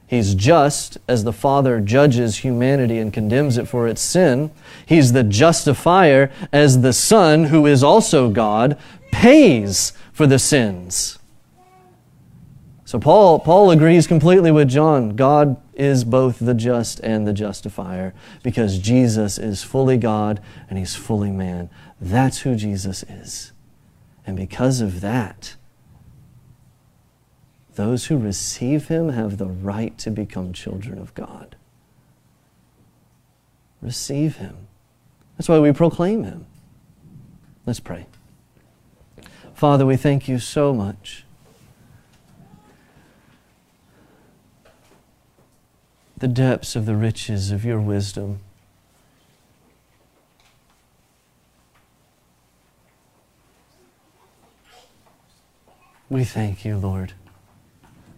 He's 0.06 0.36
just 0.36 0.98
as 1.08 1.24
the 1.24 1.34
Father 1.34 1.82
judges 1.82 2.38
humanity 2.38 2.98
and 3.00 3.12
condemns 3.12 3.58
it 3.58 3.68
for 3.68 3.88
its 3.88 4.02
sin. 4.02 4.52
He's 4.86 5.14
the 5.14 5.24
justifier 5.24 6.32
as 6.54 6.82
the 6.82 6.94
Son, 6.94 7.46
who 7.46 7.66
is 7.66 7.84
also 7.84 8.30
God, 8.30 8.78
pays 9.12 9.94
for 10.14 10.26
the 10.26 10.40
sins. 10.40 11.20
So 12.86 13.00
Paul, 13.00 13.40
Paul 13.40 13.72
agrees 13.72 14.08
completely 14.08 14.52
with 14.52 14.70
John. 14.70 15.16
God 15.16 15.58
is 15.78 16.04
both 16.04 16.40
the 16.40 16.56
just 16.56 17.00
and 17.02 17.28
the 17.28 17.32
justifier 17.32 18.14
because 18.42 18.80
Jesus 18.80 19.38
is 19.38 19.64
fully 19.64 19.98
God 19.98 20.42
and 20.70 20.78
he's 20.78 20.96
fully 20.96 21.32
man. 21.32 21.70
That's 22.02 22.40
who 22.40 22.56
Jesus 22.56 23.04
is. 23.04 23.54
And 24.26 24.36
because 24.36 24.82
of 24.82 25.02
that, 25.02 25.56
those 27.76 28.08
who 28.08 28.18
receive 28.18 28.88
him 28.88 29.10
have 29.10 29.38
the 29.38 29.46
right 29.46 29.96
to 30.00 30.10
become 30.10 30.52
children 30.52 30.98
of 30.98 31.14
God. 31.14 31.56
Receive 33.80 34.38
him. 34.38 34.68
That's 35.38 35.48
why 35.48 35.60
we 35.60 35.72
proclaim 35.72 36.24
him. 36.24 36.48
Let's 37.68 37.80
pray. 37.80 38.08
Father, 39.54 39.86
we 39.86 39.96
thank 39.96 40.28
you 40.28 40.40
so 40.40 40.74
much. 40.74 41.24
The 46.20 46.28
depths 46.28 46.76
of 46.76 46.88
the 46.88 46.96
riches 46.96 47.52
of 47.52 47.64
your 47.64 47.80
wisdom. 47.80 48.40
We 56.10 56.24
thank 56.24 56.66
you, 56.66 56.78
Lord. 56.78 57.14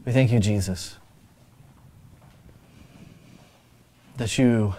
We 0.06 0.14
thank 0.14 0.32
you, 0.32 0.39
Jesus, 0.39 0.95
that 4.16 4.38
you 4.38 4.76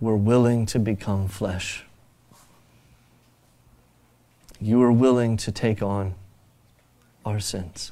were 0.00 0.16
willing 0.16 0.66
to 0.66 0.78
become 0.78 1.26
flesh. 1.26 1.84
You 4.60 4.78
were 4.78 4.92
willing 4.92 5.36
to 5.38 5.50
take 5.50 5.82
on 5.82 6.14
our 7.24 7.40
sins. 7.40 7.90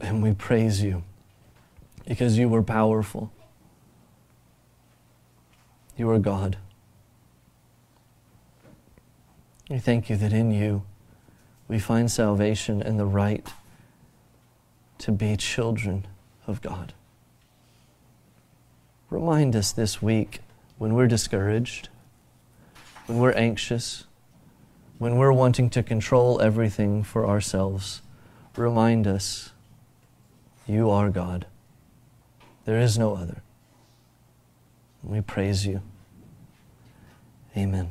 And 0.00 0.22
we 0.22 0.34
praise 0.34 0.82
you 0.82 1.02
because 2.08 2.38
you 2.38 2.48
were 2.48 2.62
powerful. 2.62 3.30
You 5.94 6.08
are 6.08 6.18
God. 6.18 6.56
We 9.68 9.78
thank 9.78 10.08
you 10.08 10.16
that 10.16 10.32
in 10.32 10.50
you, 10.50 10.84
we 11.68 11.78
find 11.78 12.10
salvation 12.10 12.80
and 12.80 12.98
the 12.98 13.04
right 13.04 13.46
to 15.00 15.12
be 15.12 15.36
children 15.36 16.06
of 16.46 16.62
God. 16.62 16.94
Remind 19.10 19.54
us 19.54 19.70
this 19.70 20.00
week 20.00 20.40
when 20.78 20.94
we're 20.94 21.08
discouraged, 21.08 21.90
when 23.04 23.18
we're 23.18 23.32
anxious, 23.32 24.04
when 24.96 25.16
we're 25.16 25.32
wanting 25.32 25.68
to 25.70 25.82
control 25.82 26.40
everything 26.40 27.02
for 27.02 27.26
ourselves. 27.26 28.00
Remind 28.56 29.06
us 29.06 29.50
you 30.66 30.88
are 30.88 31.10
God. 31.10 31.44
There 32.68 32.80
is 32.80 32.98
no 32.98 33.14
other. 33.14 33.40
We 35.02 35.22
praise 35.22 35.64
you. 35.64 35.80
Amen. 37.56 37.90